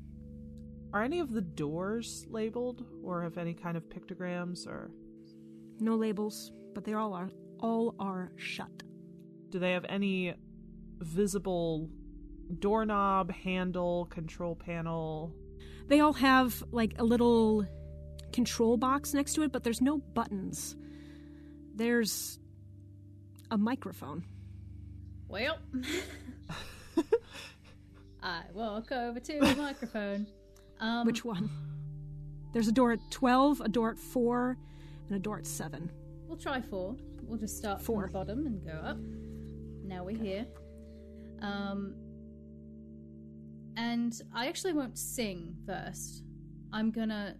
[0.93, 4.91] Are any of the doors labeled or have any kind of pictograms or
[5.81, 7.29] No labels, but they all are
[7.61, 8.83] all are shut.
[9.51, 10.35] do they have any
[11.01, 11.89] visible
[12.59, 15.35] doorknob, handle, control panel?
[15.89, 17.67] They all have like a little
[18.33, 20.77] control box next to it, but there's no buttons.
[21.75, 22.39] There's
[23.51, 24.25] a microphone.
[25.29, 25.59] Well,
[28.23, 30.27] I walk over to the microphone.
[30.81, 31.51] Um, Which one?
[32.53, 34.57] There's a door at 12, a door at 4,
[35.09, 35.91] and a door at 7.
[36.27, 36.97] We'll try four.
[37.27, 38.03] We'll just start Four.
[38.03, 38.99] from the bottom and go up.
[39.85, 40.47] Now we're here.
[41.43, 41.95] Um,
[43.77, 46.23] and I actually won't sing first.
[46.73, 47.37] I'm gonna.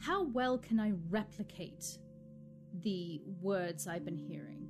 [0.00, 1.98] How well can I replicate
[2.82, 4.68] the words I've been hearing?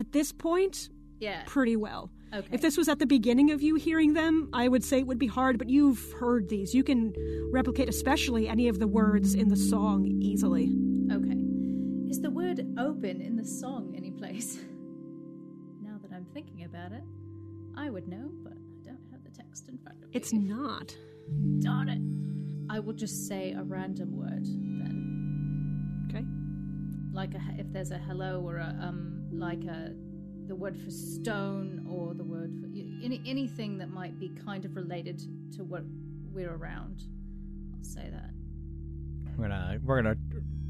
[0.00, 1.42] At this point, Yeah.
[1.46, 2.10] pretty well.
[2.32, 2.46] Okay.
[2.52, 5.18] If this was at the beginning of you hearing them, I would say it would
[5.18, 6.74] be hard, but you've heard these.
[6.74, 7.12] You can
[7.52, 10.66] replicate especially any of the words in the song easily.
[12.54, 12.62] Okay.
[12.62, 14.56] Word open in the song any place?
[15.82, 17.02] now that I'm thinking about it,
[17.76, 20.10] I would know, but I don't have the text in front of me.
[20.12, 20.96] It's not.
[21.60, 22.72] Darn it.
[22.72, 26.06] I will just say a random word then.
[26.08, 26.24] Okay.
[27.12, 29.92] Like a, if there's a hello or a um like a
[30.46, 34.76] the word for stone or the word for any anything that might be kind of
[34.76, 35.20] related
[35.56, 35.82] to what
[36.32, 37.02] we're around.
[37.76, 38.30] I'll say that.
[39.36, 40.16] We're gonna we're gonna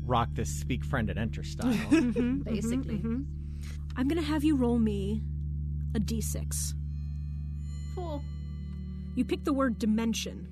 [0.07, 1.73] rock this speak friend and enter style.
[1.91, 2.99] Mhm, Basically.
[2.99, 3.25] mhm, mhm.
[3.97, 5.23] I'm going to have you roll me
[5.95, 6.75] a d6.
[7.95, 8.21] Four.
[9.15, 10.49] You pick the word dimension.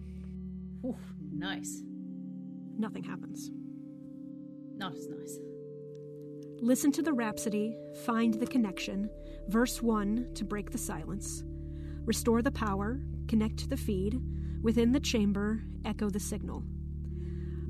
[0.85, 0.97] Ooh,
[1.33, 1.83] nice.
[2.79, 3.51] Nothing happens.
[4.77, 5.39] not as nice.
[6.61, 9.11] Listen to the rhapsody, find the connection.
[9.49, 11.43] Verse 1 to break the silence.
[12.05, 14.21] Restore the power, connect the feed.
[14.63, 16.63] Within the chamber, echo the signal.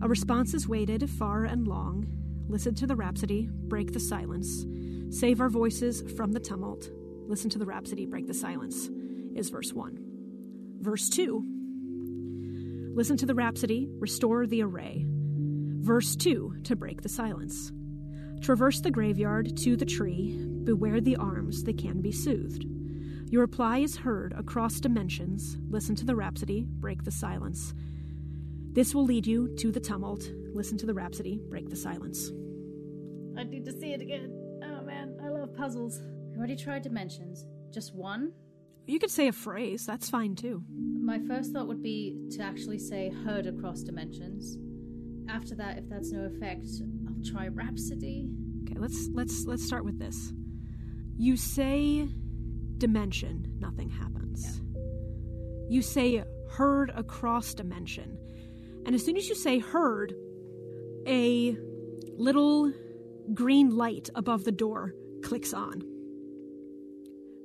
[0.03, 2.09] A response is waited, far and long.
[2.49, 4.67] Listen to the rhapsody, break the silence.
[5.11, 6.91] Save our voices from the tumult.
[7.29, 8.91] Listen to the rhapsody, break the silence,
[9.37, 9.99] is verse 1.
[10.81, 15.07] Verse 2 Listen to the rhapsody, restore the array.
[15.07, 17.71] Verse 2 to break the silence.
[18.41, 22.67] Traverse the graveyard to the tree, beware the arms, they can be soothed.
[23.31, 25.57] Your reply is heard across dimensions.
[25.71, 27.73] Listen to the rhapsody, break the silence.
[28.73, 30.31] This will lead you to the tumult.
[30.55, 32.31] Listen to the rhapsody, break the silence.
[33.37, 34.33] I need to see it again.
[34.65, 36.01] Oh man, I love puzzles.
[36.31, 37.45] We already tried dimensions.
[37.71, 38.33] Just one?
[38.87, 40.63] You could say a phrase, that's fine too.
[40.71, 44.57] My first thought would be to actually say heard across dimensions.
[45.29, 46.67] After that, if that's no effect,
[47.07, 48.31] I'll try Rhapsody.
[48.63, 50.33] Okay, let's let's let's start with this.
[51.19, 52.09] You say
[52.79, 54.63] dimension, nothing happens.
[55.69, 58.19] You say heard across dimension.
[58.85, 60.15] And as soon as you say heard,
[61.07, 61.57] a
[62.17, 62.73] little
[63.35, 65.83] green light above the door clicks on.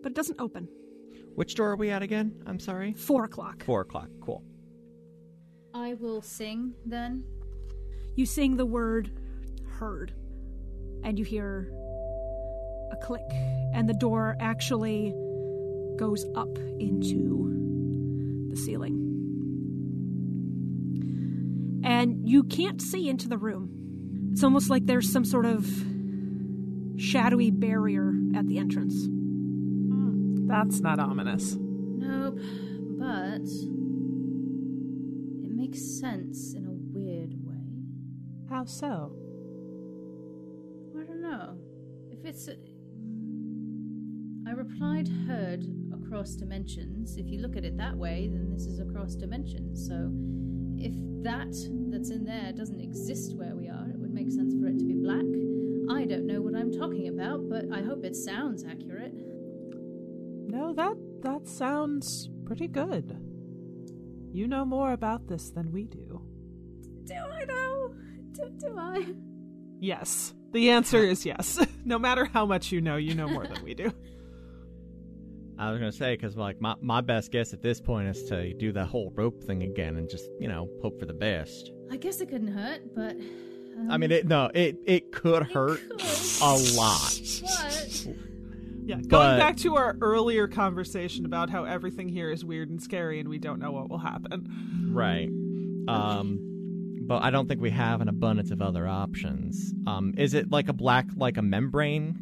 [0.01, 0.67] But it doesn't open.
[1.35, 2.41] Which door are we at again?
[2.47, 2.93] I'm sorry.
[2.93, 3.63] Four o'clock.
[3.63, 4.09] Four o'clock.
[4.21, 4.43] Cool.
[5.73, 7.23] I will sing then.
[8.15, 9.11] You sing the word
[9.77, 10.13] heard,
[11.03, 11.71] and you hear
[12.91, 13.29] a click,
[13.73, 15.13] and the door actually
[15.97, 19.06] goes up into the ceiling.
[21.97, 24.29] And you can't see into the room.
[24.31, 25.65] It's almost like there's some sort of
[26.95, 29.07] shadowy barrier at the entrance.
[30.47, 31.55] That's not ominous.
[31.57, 32.37] Nope,
[32.99, 33.41] but
[35.43, 37.81] it makes sense in a weird way.
[38.47, 39.11] How so?
[40.95, 41.57] I don't know.
[42.11, 42.47] If it's.
[42.47, 42.57] A...
[44.47, 47.17] I replied heard across dimensions.
[47.17, 49.87] If you look at it that way, then this is across dimensions.
[49.87, 50.11] So
[50.79, 51.53] if that
[51.91, 54.85] that's in there doesn't exist where we are, it would make sense for it to
[54.85, 55.25] be black.
[55.89, 59.13] I don't know what I'm talking about, but I hope it sounds accurate.
[59.13, 63.17] No, that that sounds pretty good.
[64.31, 66.21] You know more about this than we do.
[67.05, 67.93] Do I know?
[68.33, 69.05] Do, do I?
[69.79, 70.33] Yes.
[70.51, 71.59] The answer is yes.
[71.85, 73.91] no matter how much you know, you know more than we do.
[75.59, 78.53] I was gonna say because like my my best guess at this point is to
[78.53, 81.71] do the whole rope thing again and just you know hope for the best.
[81.91, 83.15] I guess it couldn't hurt, but.
[83.77, 86.01] Um, I mean, it no, it it could hurt could.
[86.41, 87.19] a lot.
[87.41, 88.07] But
[88.85, 92.81] Yeah, going But- back to our earlier conversation about how everything here is weird and
[92.81, 94.89] scary and we don't know what will happen.
[94.93, 95.29] Right.
[95.87, 96.39] Um,
[97.05, 99.73] but I don't think we have an abundance of other options.
[99.85, 102.17] Um, is it like a black, like a membrane?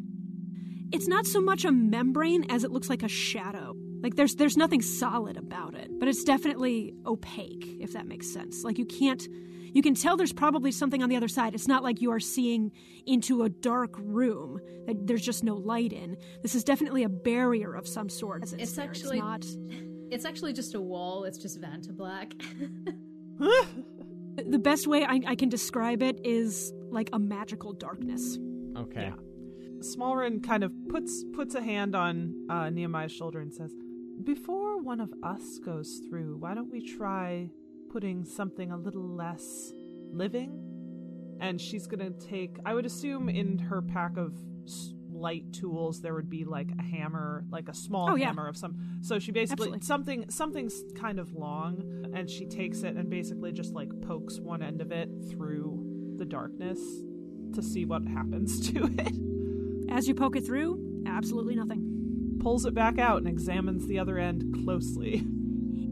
[0.92, 3.74] It's not so much a membrane as it looks like a shadow.
[4.02, 8.62] Like there's there's nothing solid about it, but it's definitely opaque if that makes sense.
[8.64, 9.26] Like you can't
[9.72, 11.54] you can tell there's probably something on the other side.
[11.54, 12.72] It's not like you are seeing
[13.04, 16.16] into a dark room that there's just no light in.
[16.42, 18.42] This is definitely a barrier of some sort.
[18.42, 18.84] It's, It's there.
[18.84, 19.44] actually- not
[20.10, 21.24] it's actually just a wall.
[21.24, 22.32] It's just Vanta Black.
[23.38, 28.38] the best way I, I can describe it is like a magical darkness.
[28.76, 29.12] Okay.
[29.80, 33.74] Smallrin kind of puts puts a hand on uh, Nehemiah's shoulder and says,
[34.24, 37.50] "Before one of us goes through, why don't we try
[37.90, 39.72] putting something a little less
[40.12, 40.62] living?"
[41.40, 42.56] And she's gonna take.
[42.64, 44.34] I would assume in her pack of
[45.10, 48.26] light tools there would be like a hammer, like a small Oh, yeah.
[48.26, 48.98] hammer of some.
[49.00, 49.86] So she basically Absolutely.
[49.86, 54.62] something something's kind of long, and she takes it and basically just like pokes one
[54.62, 56.80] end of it through the darkness
[57.54, 59.35] to see what happens to it.
[59.90, 62.38] As you poke it through, absolutely nothing.
[62.46, 65.24] pulls it back out and examines the other end closely.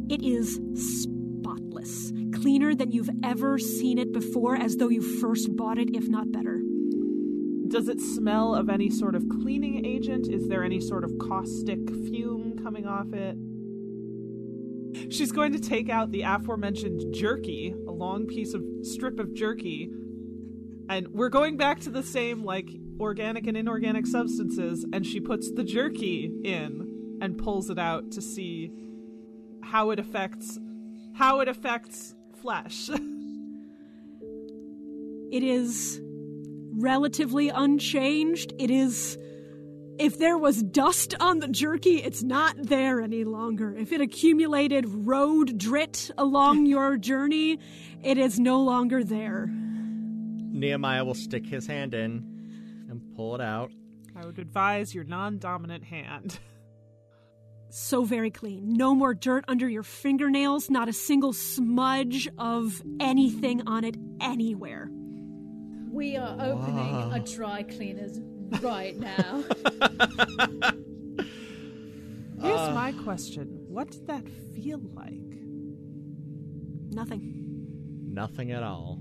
[0.09, 5.79] It is spotless, cleaner than you've ever seen it before, as though you first bought
[5.79, 6.61] it, if not better.
[7.67, 10.29] Does it smell of any sort of cleaning agent?
[10.29, 13.37] Is there any sort of caustic fume coming off it?
[15.13, 19.91] She's going to take out the aforementioned jerky, a long piece of strip of jerky,
[20.89, 22.69] and we're going back to the same like
[23.01, 28.23] organic and inorganic substances, and she puts the jerky in and pulls it out to
[28.23, 28.71] see
[29.63, 30.59] how it affects
[31.15, 32.91] how it affects flesh.
[35.35, 36.01] It is
[36.77, 38.53] relatively unchanged.
[38.57, 39.19] It is.
[39.99, 43.75] If there was dust on the jerky, it's not there any longer.
[43.77, 47.59] If it accumulated road drit along your journey,
[48.05, 49.51] it is no longer there.
[49.51, 52.25] Nehemiah will stick his hand in
[52.95, 53.71] and pull it out.
[54.17, 56.39] I would advise your non dominant hand.
[57.77, 58.75] So very clean.
[58.75, 64.89] No more dirt under your fingernails, not a single smudge of anything on it anywhere.
[65.91, 68.21] We are opening a dry cleaners
[68.63, 69.43] right now.
[72.41, 72.75] Here's uh.
[72.75, 74.23] my question What did that
[74.55, 75.35] feel like?
[76.91, 77.33] Nothing.
[78.13, 79.01] Nothing at all.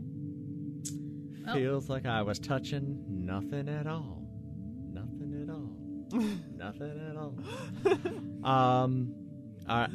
[1.48, 1.54] Oh.
[1.54, 4.22] Feels like I was touching nothing at all.
[4.92, 6.20] Nothing at all.
[6.58, 7.36] nothing at all.
[8.50, 9.16] um,
[9.68, 9.90] all right.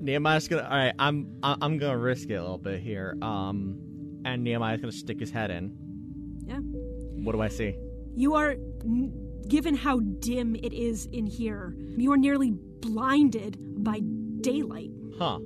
[0.00, 0.62] Nehemiah's gonna.
[0.62, 1.38] All right, I'm.
[1.42, 3.16] I'm gonna risk it a little bit here.
[3.22, 5.76] Um, and Nehemiah's gonna stick his head in.
[6.46, 6.58] Yeah.
[7.22, 7.76] What do I see?
[8.16, 8.56] You are,
[9.48, 14.00] given how dim it is in here, you are nearly blinded by
[14.40, 14.90] daylight.
[15.18, 15.38] Huh.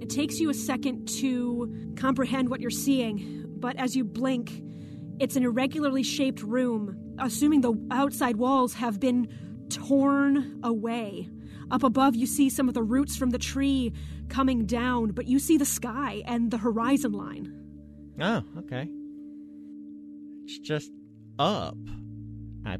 [0.00, 4.62] It takes you a second to comprehend what you're seeing, but as you blink,
[5.18, 9.28] it's an irregularly shaped room, assuming the outside walls have been
[9.68, 11.28] torn away.
[11.70, 13.92] Up above, you see some of the roots from the tree
[14.28, 17.52] coming down, but you see the sky and the horizon line.
[18.20, 18.88] Oh, okay.
[20.44, 20.90] It's just
[21.38, 21.76] up.
[22.64, 22.78] I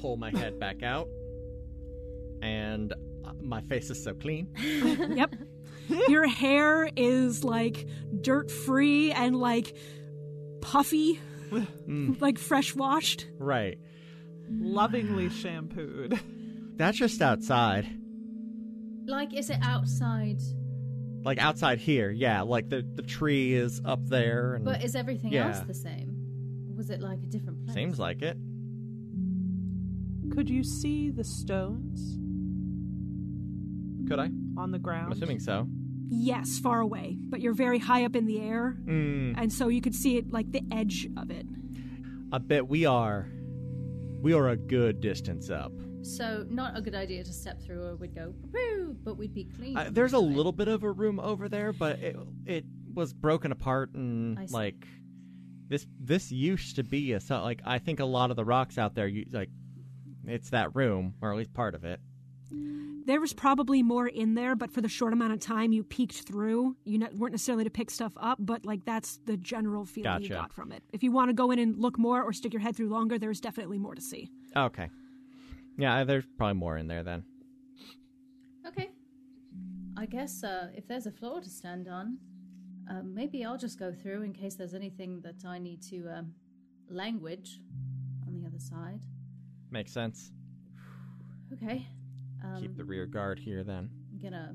[0.00, 1.08] pull my head back out,
[2.42, 2.92] and
[3.24, 4.48] uh, my face is so clean.
[5.16, 5.34] Yep.
[6.08, 7.86] Your hair is like
[8.20, 9.76] dirt free and like
[10.60, 11.20] puffy,
[11.50, 12.20] Mm.
[12.20, 13.26] like fresh washed.
[13.38, 13.78] Right.
[14.50, 16.18] Lovingly shampooed.
[16.76, 17.86] That's just outside.
[19.06, 20.40] like, is it outside?
[21.24, 22.42] Like outside here, yeah.
[22.42, 25.48] Like the the tree is up there, and But is everything Yeah.
[25.48, 26.12] else the same?
[26.76, 27.74] Was it like a different place?
[27.74, 28.36] seems like it.
[30.32, 32.18] Could you see the stones
[34.08, 34.30] Could I?
[34.56, 35.04] on the ground?
[35.04, 35.12] I'm ground?
[35.14, 35.66] assuming so.
[36.08, 39.80] Yes, far away, but you're very high up in the air, Mm, and so you
[39.80, 41.46] could see it like the edge of it.
[42.32, 43.28] I bet we are.
[44.20, 45.72] We are a good distance up.
[46.02, 49.44] So, not a good idea to step through, or we'd go, "Woo," but we'd be
[49.44, 49.76] clean.
[49.76, 53.50] Uh, there's a little bit of a room over there, but it it was broken
[53.52, 54.86] apart and like
[55.68, 58.78] this this used to be a so like I think a lot of the rocks
[58.78, 59.50] out there you like
[60.24, 62.00] it's that room or at least part of it.
[63.06, 66.22] There was probably more in there, but for the short amount of time you peeked
[66.22, 70.22] through, you ne- weren't necessarily to pick stuff up, but like that's the general feeling
[70.22, 70.82] you got from it.
[70.92, 73.16] If you want to go in and look more or stick your head through longer,
[73.16, 74.28] there's definitely more to see.
[74.56, 74.90] Okay.
[75.78, 77.22] Yeah, there's probably more in there then.
[78.66, 78.90] Okay.
[79.96, 82.18] I guess uh, if there's a floor to stand on,
[82.90, 86.34] uh, maybe I'll just go through in case there's anything that I need to um,
[86.90, 87.60] language
[88.26, 89.02] on the other side.
[89.70, 90.32] Makes sense.
[91.52, 91.86] Okay.
[92.44, 93.90] Um, Keep the rear guard here then.
[94.12, 94.54] I'm gonna.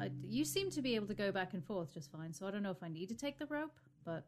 [0.00, 2.50] I, you seem to be able to go back and forth just fine, so I
[2.50, 4.24] don't know if I need to take the rope, but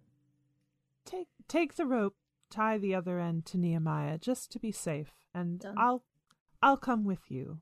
[1.05, 2.15] Take take the rope,
[2.51, 5.75] tie the other end to Nehemiah just to be safe, and Done.
[5.77, 6.05] I'll
[6.63, 7.61] I'll come with you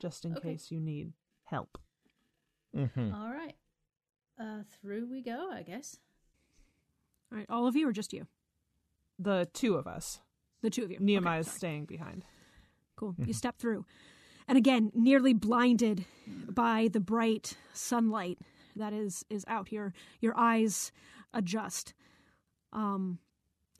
[0.00, 0.50] just in Okay.
[0.52, 1.12] case you need
[1.44, 1.78] help.
[2.76, 3.12] Mm-hmm.
[3.14, 3.54] all right.
[4.38, 5.96] Uh, through we go, I guess.
[7.32, 8.26] All right, all of you or just you?
[9.18, 10.20] The two of us.
[10.62, 10.96] The two of you.
[10.96, 11.56] Okay, Nehemiah's sorry.
[11.58, 12.24] staying behind.
[12.96, 13.14] Cool.
[13.18, 13.84] You step through.
[14.46, 16.04] And again, nearly blinded
[16.48, 18.38] by the bright sunlight
[18.76, 20.92] that is is out here, your eyes
[21.32, 21.94] adjust.
[22.72, 23.18] Um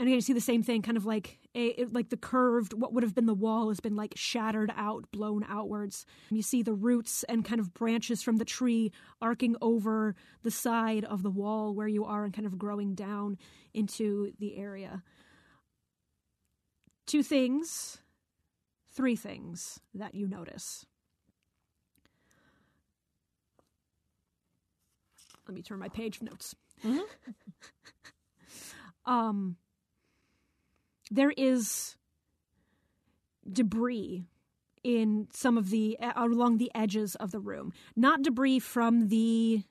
[0.00, 2.72] and again you see the same thing kind of like a it- like the curved
[2.72, 6.06] what would have been the wall has been like shattered out, blown outwards.
[6.30, 11.04] You see the roots and kind of branches from the tree arcing over the side
[11.04, 13.38] of the wall where you are and kind of growing down
[13.72, 15.02] into the area.
[17.06, 17.98] Two things
[18.94, 20.86] three things that you notice.
[25.46, 26.54] Let me turn my page notes.
[29.04, 29.56] um,
[31.10, 31.96] there is
[33.50, 34.24] debris
[34.82, 37.72] in some of the uh, along the edges of the room.
[37.94, 39.64] Not debris from the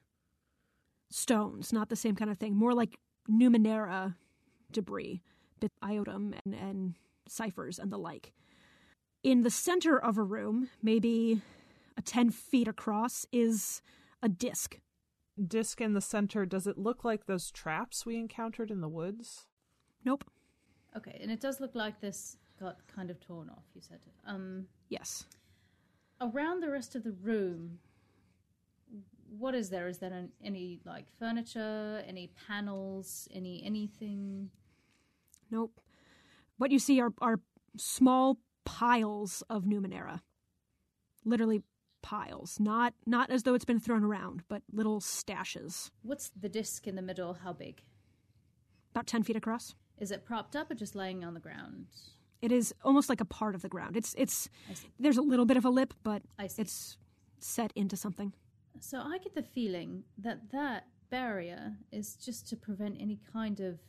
[1.09, 2.55] stones, not the same kind of thing.
[2.55, 2.99] More like
[3.29, 4.15] Numenera
[4.71, 5.21] debris,
[5.59, 6.95] bit iotum and, and
[7.27, 8.33] ciphers and the like
[9.23, 11.41] in the center of a room, maybe
[11.97, 13.81] a 10 feet across, is
[14.21, 14.79] a disc.
[15.47, 19.47] Disc in the center, does it look like those traps we encountered in the woods?
[20.05, 20.25] Nope.
[20.95, 23.63] Okay, and it does look like this got kind of torn off.
[23.73, 23.99] You said.
[24.27, 25.25] Um, Yes.
[26.21, 27.79] around the rest of the room,
[29.37, 29.87] what is there?
[29.87, 34.51] Is there an, any like furniture, any panels, any anything?
[35.49, 35.79] Nope.
[36.57, 37.39] What you see are, are
[37.75, 40.21] small piles of Numenera.
[41.25, 41.61] Literally
[42.01, 42.59] piles.
[42.59, 45.89] Not not as though it's been thrown around, but little stashes.
[46.01, 47.33] What's the disc in the middle?
[47.35, 47.81] How big?
[48.93, 49.73] about 10 feet across.
[49.97, 51.87] Is it propped up or just laying on the ground?
[52.43, 53.95] It is almost like a part of the ground.
[53.97, 54.49] It's it's
[54.99, 56.21] there's a little bit of a lip, but
[56.57, 56.97] it's
[57.39, 58.33] set into something.
[58.79, 63.79] So I get the feeling that that barrier is just to prevent any kind of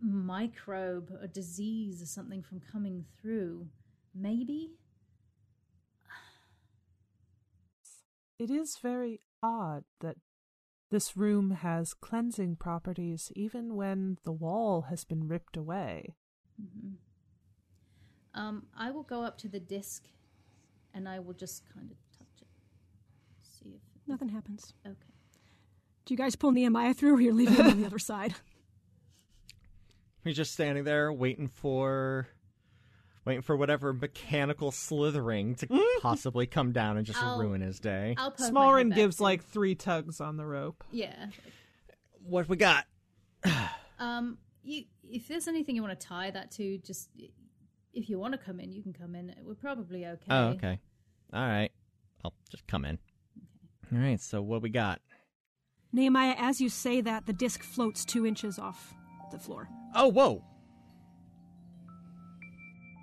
[0.00, 3.68] microbe or disease or something from coming through.
[4.14, 4.78] Maybe?
[8.38, 10.16] It is very odd that
[10.90, 16.16] this room has cleansing properties even when the wall has been ripped away.
[16.60, 16.94] Mm-hmm.
[18.34, 20.08] Um, I will go up to the disc
[20.92, 22.48] and I will just kind of touch it.
[23.42, 23.80] See if.
[24.06, 24.74] Nothing happens.
[24.86, 24.96] Okay.
[26.04, 28.34] Do you guys pull Nehemiah through or you're leaving him on the other side?
[30.24, 32.28] He's just standing there waiting for
[33.24, 35.68] waiting for whatever mechanical slithering to
[36.00, 38.14] possibly come down and just I'll- ruin his day.
[38.18, 39.24] I'll poke my head Smallrin back gives through.
[39.24, 40.82] like three tugs on the rope.
[40.90, 41.26] Yeah.
[42.24, 42.86] What we got?
[43.98, 47.08] Um, you, if there's anything you want to tie that to, just
[47.92, 49.34] if you want to come in, you can come in.
[49.44, 50.26] We're probably okay.
[50.30, 50.78] Oh, okay.
[51.32, 51.70] All right.
[52.24, 52.98] I'll just come in.
[53.92, 54.20] All right.
[54.20, 55.00] So what we got?
[55.92, 58.94] Nehemiah, as you say that, the disc floats two inches off
[59.30, 59.68] the floor.
[59.94, 60.42] Oh, whoa.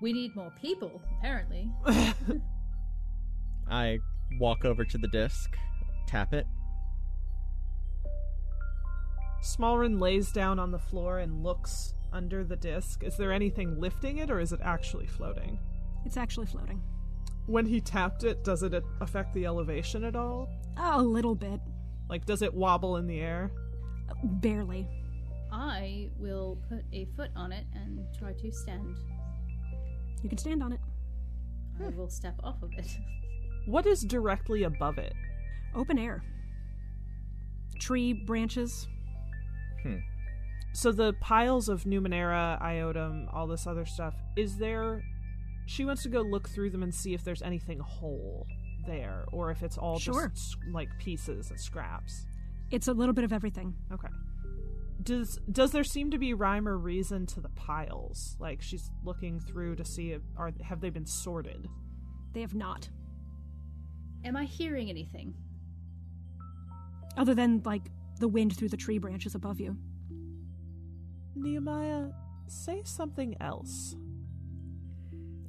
[0.01, 1.69] We need more people, apparently.
[3.69, 3.99] I
[4.39, 5.55] walk over to the disc,
[6.07, 6.45] tap it.
[9.41, 13.03] Smallrin lays down on the floor and looks under the disc.
[13.03, 15.59] Is there anything lifting it or is it actually floating?
[16.05, 16.81] It's actually floating.
[17.45, 20.49] When he tapped it, does it affect the elevation at all?
[20.77, 21.59] A little bit.
[22.09, 23.51] Like, does it wobble in the air?
[24.23, 24.87] Barely.
[25.51, 28.95] I will put a foot on it and try to stand.
[30.23, 30.79] You can stand on it.
[31.83, 32.87] I will step off of it.
[33.65, 35.13] What is directly above it?
[35.75, 36.23] Open air.
[37.79, 38.87] Tree branches.
[39.83, 39.97] Hmm.
[40.73, 45.03] So the piles of Numenera, Iotum, all this other stuff, is there
[45.67, 48.47] she wants to go look through them and see if there's anything whole
[48.87, 50.29] there or if it's all Sure.
[50.29, 52.25] just like pieces and scraps.
[52.71, 53.75] It's a little bit of everything.
[53.91, 54.07] Okay.
[55.01, 58.35] Does does there seem to be rhyme or reason to the piles?
[58.39, 61.67] Like she's looking through to see if are have they been sorted?
[62.33, 62.89] They have not.
[64.25, 65.33] Am I hearing anything?
[67.17, 67.83] Other than, like,
[68.19, 69.77] the wind through the tree branches above you.
[71.35, 72.09] Nehemiah,
[72.47, 73.95] say something else.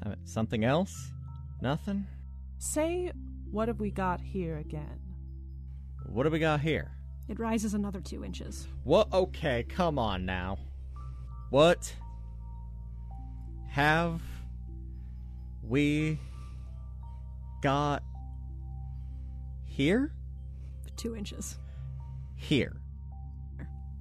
[0.05, 1.13] Uh, something else?
[1.61, 2.07] Nothing?
[2.59, 3.13] Say
[3.51, 5.01] what have we got here again?
[6.07, 6.93] What have we got here?
[7.31, 8.67] It rises another two inches.
[8.83, 9.07] What?
[9.13, 10.59] Okay, come on now.
[11.51, 11.95] What
[13.69, 14.21] have
[15.63, 16.19] we
[17.63, 18.03] got
[19.65, 20.13] here?
[20.97, 21.57] Two inches.
[22.35, 22.77] Here.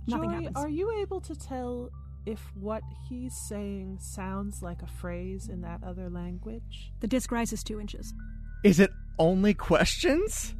[0.07, 0.57] Nothing Joy, happens.
[0.57, 1.91] are you able to tell
[2.25, 6.91] if what he's saying sounds like a phrase in that other language?
[6.99, 8.11] The disc rises two inches.
[8.63, 10.55] Is it only questions?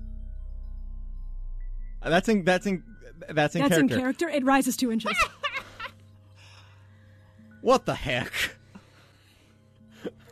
[2.04, 2.84] That's in that's in
[3.30, 3.80] that's in That's character.
[3.95, 4.30] in character.
[4.30, 5.14] It rises two inches.
[7.62, 8.32] What the heck?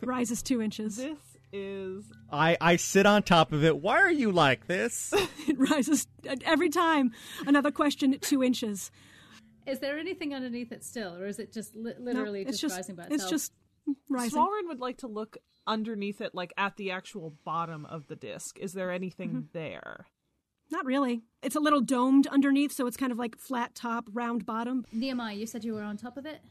[0.02, 0.96] rises two inches.
[0.98, 1.18] This
[1.52, 3.78] is I I sit on top of it.
[3.78, 5.14] Why are you like this?
[5.48, 6.08] It rises
[6.44, 7.12] every time.
[7.46, 8.92] Another question at two inches.
[9.66, 12.76] Is there anything underneath it still, or is it just li- No, literally it's just,
[12.76, 13.22] rising by itself?
[13.22, 13.54] It's just
[14.10, 14.38] rising.
[14.40, 18.60] Smallrin would like to look underneath it, like at the actual bottom of the disc.
[18.60, 19.40] Is there anything Mm-hmm.
[19.54, 20.08] there?
[20.72, 21.22] Not really.
[21.42, 24.86] It's a little domed underneath, so it's kind of like flat top, round bottom.
[24.92, 26.42] Nehemiah, you said you were on top of it.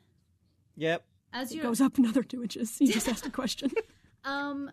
[0.76, 1.04] yep.
[1.32, 2.80] As It you goes up another two inches.
[2.80, 3.70] You just asked a question.
[4.24, 4.70] um,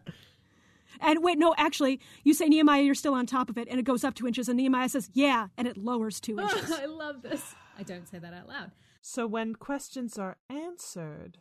[1.02, 3.84] And wait, no, actually, you say Nehemiah, you're still on top of it, and it
[3.84, 6.72] goes up two inches, and Nehemiah says, yeah, and it lowers two inches.
[6.72, 7.56] I love this.
[7.78, 8.72] I don't say that out loud.
[9.02, 11.39] So when questions are answered,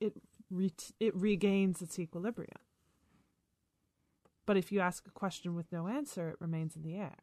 [0.00, 0.14] it
[0.50, 2.56] re- it regains its equilibrium.
[4.50, 7.18] But if you ask a question with no answer, it remains in the air.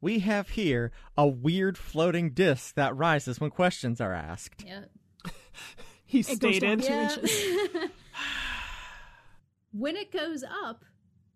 [0.00, 4.64] We have here a weird floating disc that rises when questions are asked.
[4.66, 4.84] Yeah.
[6.06, 6.80] He It goes down stated.
[6.80, 7.12] two Yeah.
[7.16, 7.90] inches.
[9.72, 10.86] when it goes up,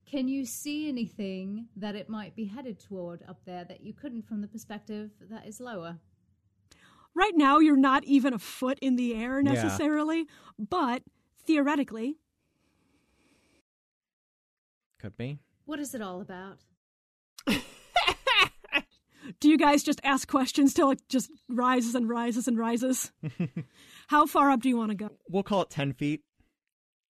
[0.07, 4.22] can you see anything that it might be headed toward up there that you couldn't
[4.26, 5.99] from the perspective that is lower?
[7.14, 9.53] Right now, you're not even a foot in the air Yeah.
[9.53, 10.26] necessarily,
[10.59, 11.03] but
[11.45, 12.16] theoretically,
[15.05, 15.38] Could be.
[15.66, 16.61] What is it all about?
[19.38, 23.12] do you guys just ask questions till it just rises and rises and rises?
[24.07, 25.11] How far up do you want to go?
[25.28, 26.22] We'll call it 10 feet.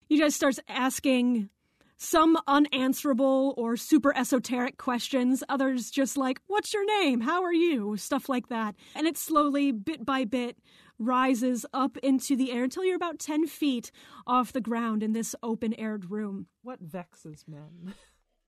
[0.09, 1.51] You guys starts asking
[1.97, 7.21] some unanswerable or super esoteric questions, others just like, What's your name?
[7.21, 7.95] How are you?
[7.97, 8.73] Stuff like that.
[8.95, 10.57] And it slowly, bit by bit,
[10.99, 13.91] rises up into the air until you're about 10 feet
[14.25, 16.47] off the ground in this open aired room.
[16.61, 17.93] What vexes men?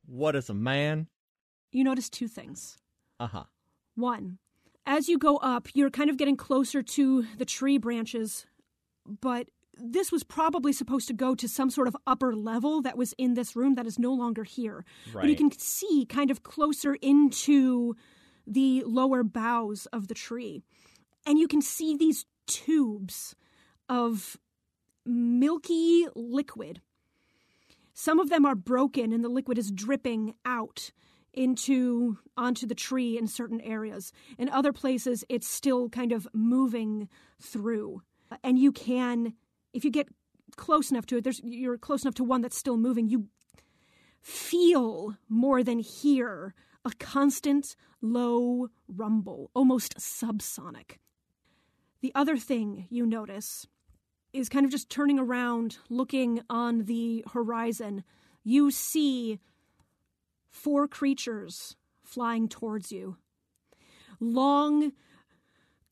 [0.07, 1.07] What is a man?
[1.71, 2.77] You notice two things.
[3.19, 3.43] Uh huh.
[3.95, 4.37] One,
[4.85, 8.45] as you go up, you're kind of getting closer to the tree branches,
[9.05, 13.13] but this was probably supposed to go to some sort of upper level that was
[13.17, 14.85] in this room that is no longer here.
[15.13, 17.95] But you can see kind of closer into
[18.47, 20.61] the lower boughs of the tree.
[21.25, 23.35] And you can see these tubes
[23.89, 24.37] of
[25.05, 26.81] milky liquid.
[27.93, 30.91] Some of them are broken and the liquid is dripping out
[31.33, 34.11] into onto the tree in certain areas.
[34.37, 37.09] In other places it's still kind of moving
[37.41, 38.01] through.
[38.43, 39.33] And you can
[39.73, 40.07] if you get
[40.55, 43.27] close enough to it, there's you're close enough to one that's still moving, you
[44.21, 50.97] feel more than hear a constant low rumble, almost subsonic.
[52.05, 53.65] The other thing you notice
[54.31, 58.03] is kind of just turning around, looking on the horizon.
[58.43, 59.39] You see
[60.47, 63.17] four creatures flying towards you.
[64.19, 64.91] Long,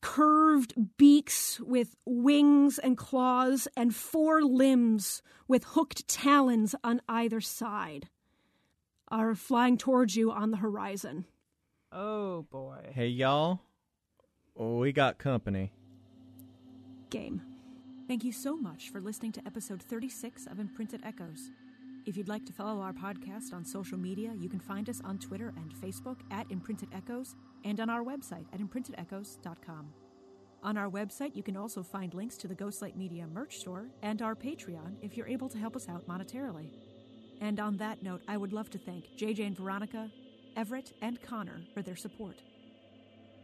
[0.02, 8.08] curved beaks with wings and claws, and four limbs with hooked talons on either side
[9.08, 11.24] are flying towards you on the horizon.
[11.90, 12.92] Oh boy.
[12.92, 13.62] Hey, y'all.
[14.54, 15.72] We got company.
[17.14, 17.40] Game.
[18.08, 21.52] Thank you so much for listening to episode 36 of Imprinted Echoes.
[22.06, 25.18] If you'd like to follow our podcast on social media, you can find us on
[25.18, 29.92] Twitter and Facebook at Imprinted Echoes and on our website at imprintedechoes.com.
[30.64, 34.20] On our website, you can also find links to the Ghostlight Media merch store and
[34.20, 36.70] our Patreon if you're able to help us out monetarily.
[37.40, 40.10] And on that note, I would love to thank JJ and Veronica,
[40.56, 42.42] Everett, and Connor for their support.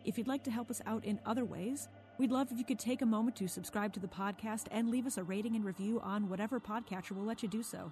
[0.05, 1.89] If you'd like to help us out in other ways,
[2.21, 5.07] we'd love if you could take a moment to subscribe to the podcast and leave
[5.07, 7.91] us a rating and review on whatever podcatcher will let you do so.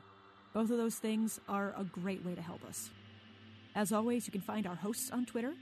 [0.53, 2.91] Both of those things are a great way to help us.
[3.75, 5.55] As always, you can find our hosts on Twitter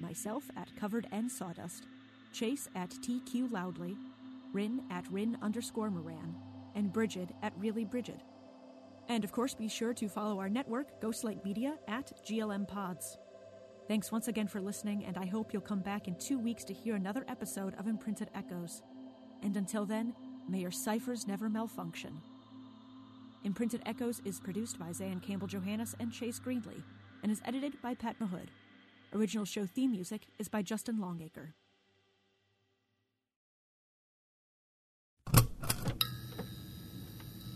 [0.00, 1.88] myself at Covered and Sawdust,
[2.32, 3.96] Chase at TQ Loudly,
[4.52, 6.36] Rin at Rin underscore Moran,
[6.76, 8.20] and Bridget at Really Bridget.
[9.08, 13.18] And of course, be sure to follow our network, Ghostlight Media, at GLM Pods.
[13.88, 16.72] Thanks once again for listening, and I hope you'll come back in two weeks to
[16.72, 18.80] hear another episode of Imprinted Echoes.
[19.42, 20.14] And until then,
[20.48, 22.20] may your ciphers never malfunction.
[23.44, 26.82] Imprinted Echoes is produced by Zayan Campbell Johannes and Chase Greenley,
[27.22, 28.48] and is edited by Pat Mahood.
[29.12, 31.54] Original show theme music is by Justin Longacre.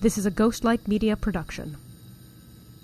[0.00, 1.76] This is a Ghostlight Media production.